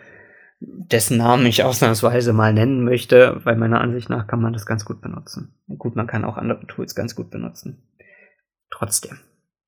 dessen 0.59 1.17
Namen 1.17 1.45
ich 1.45 1.63
ausnahmsweise 1.63 2.33
mal 2.33 2.53
nennen 2.53 2.83
möchte, 2.83 3.41
weil 3.43 3.55
meiner 3.55 3.81
Ansicht 3.81 4.09
nach 4.09 4.27
kann 4.27 4.41
man 4.41 4.53
das 4.53 4.65
ganz 4.65 4.85
gut 4.85 5.01
benutzen. 5.01 5.55
Gut, 5.77 5.95
man 5.95 6.07
kann 6.07 6.25
auch 6.25 6.37
andere 6.37 6.65
Tools 6.67 6.95
ganz 6.95 7.15
gut 7.15 7.29
benutzen. 7.29 7.83
Trotzdem. 8.69 9.19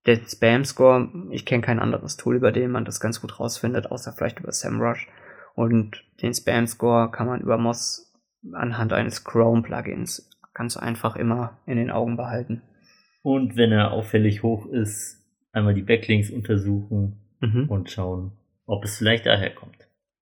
Der 0.05 0.17
Spam 0.27 0.65
Score, 0.65 1.09
ich 1.31 1.45
kenne 1.45 1.61
kein 1.63 1.79
anderes 1.79 2.17
Tool, 2.17 2.35
über 2.35 2.51
den 2.51 2.71
man 2.71 2.85
das 2.85 2.99
ganz 2.99 3.21
gut 3.21 3.39
rausfindet, 3.39 3.91
außer 3.91 4.11
vielleicht 4.11 4.39
über 4.39 4.51
SEMrush. 4.51 5.07
Und 5.55 6.03
den 6.21 6.33
Spam 6.33 6.67
Score 6.67 7.09
kann 7.11 7.27
man 7.27 7.41
über 7.41 7.57
Moss 7.57 8.11
anhand 8.51 8.91
eines 8.91 9.23
Chrome-Plugins 9.23 10.29
ganz 10.53 10.77
einfach 10.77 11.15
immer 11.15 11.59
in 11.65 11.77
den 11.77 11.89
Augen 11.89 12.17
behalten. 12.17 12.61
Und 13.21 13.55
wenn 13.55 13.71
er 13.71 13.91
auffällig 13.91 14.43
hoch 14.43 14.65
ist, 14.67 15.22
einmal 15.53 15.73
die 15.73 15.81
Backlinks 15.81 16.29
untersuchen 16.29 17.21
mhm. 17.39 17.69
und 17.69 17.89
schauen, 17.89 18.33
ob 18.65 18.83
es 18.83 18.97
vielleicht 18.97 19.25
daher 19.25 19.51
kommt. 19.51 19.77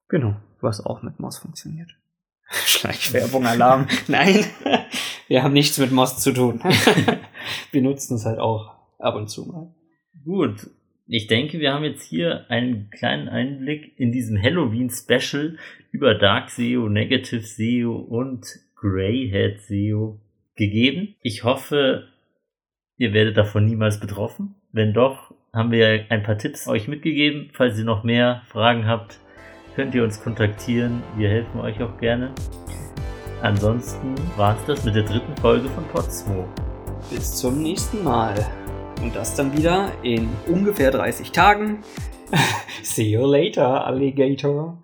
Genau, 0.10 0.36
was 0.60 0.86
auch 0.86 1.02
mit 1.02 1.20
Moss 1.20 1.40
funktioniert. 1.40 1.90
Schleichwerbung, 2.52 3.48
Alarm. 3.48 3.88
Nein, 4.08 4.46
wir 5.28 5.42
haben 5.42 5.54
nichts 5.54 5.80
mit 5.80 5.92
Moss 5.92 6.20
zu 6.20 6.34
tun. 6.34 6.62
wir 7.72 7.82
nutzen 7.82 8.16
es 8.16 8.26
halt 8.26 8.40
auch 8.40 8.76
ab 9.00 9.16
und 9.16 9.30
zu 9.30 9.46
mal. 9.46 9.74
Gut, 10.24 10.70
ich 11.08 11.28
denke, 11.28 11.60
wir 11.60 11.74
haben 11.74 11.84
jetzt 11.84 12.04
hier 12.04 12.50
einen 12.50 12.90
kleinen 12.90 13.28
Einblick 13.28 13.98
in 13.98 14.12
diesem 14.12 14.42
Halloween-Special 14.42 15.58
über 15.92 16.16
Dark 16.16 16.50
SEO, 16.50 16.90
Negative 16.90 17.42
SEO 17.42 17.96
und 17.96 18.46
Greyhead 18.76 19.62
SEO 19.62 20.20
gegeben. 20.56 21.16
Ich 21.22 21.44
hoffe, 21.44 22.08
ihr 22.98 23.14
werdet 23.14 23.38
davon 23.38 23.66
niemals 23.66 24.00
betroffen. 24.00 24.56
Wenn 24.74 24.94
doch, 24.94 25.34
haben 25.54 25.72
wir 25.72 26.06
ein 26.08 26.24
paar 26.24 26.38
Tipps 26.38 26.66
euch 26.66 26.88
mitgegeben. 26.88 27.50
Falls 27.52 27.78
ihr 27.78 27.84
noch 27.84 28.04
mehr 28.04 28.44
Fragen 28.48 28.88
habt, 28.88 29.20
könnt 29.76 29.94
ihr 29.94 30.02
uns 30.02 30.24
kontaktieren. 30.24 31.04
Wir 31.18 31.28
helfen 31.28 31.60
euch 31.60 31.84
auch 31.84 31.98
gerne. 31.98 32.32
Ansonsten 33.42 34.16
war 34.38 34.56
es 34.56 34.66
das 34.68 34.86
mit 34.86 34.96
der 34.96 35.04
dritten 35.04 35.36
Folge 35.42 35.68
von 35.68 35.84
Podsmo. 35.90 36.48
Bis 37.10 37.36
zum 37.36 37.62
nächsten 37.62 38.02
Mal. 38.02 38.34
Und 39.02 39.14
das 39.14 39.36
dann 39.36 39.52
wieder 39.58 39.92
in 40.04 40.30
ungefähr 40.48 40.92
30 40.92 41.34
Tagen. 41.34 41.80
See 42.84 43.10
you 43.10 43.26
later, 43.26 43.86
Alligator. 43.86 44.78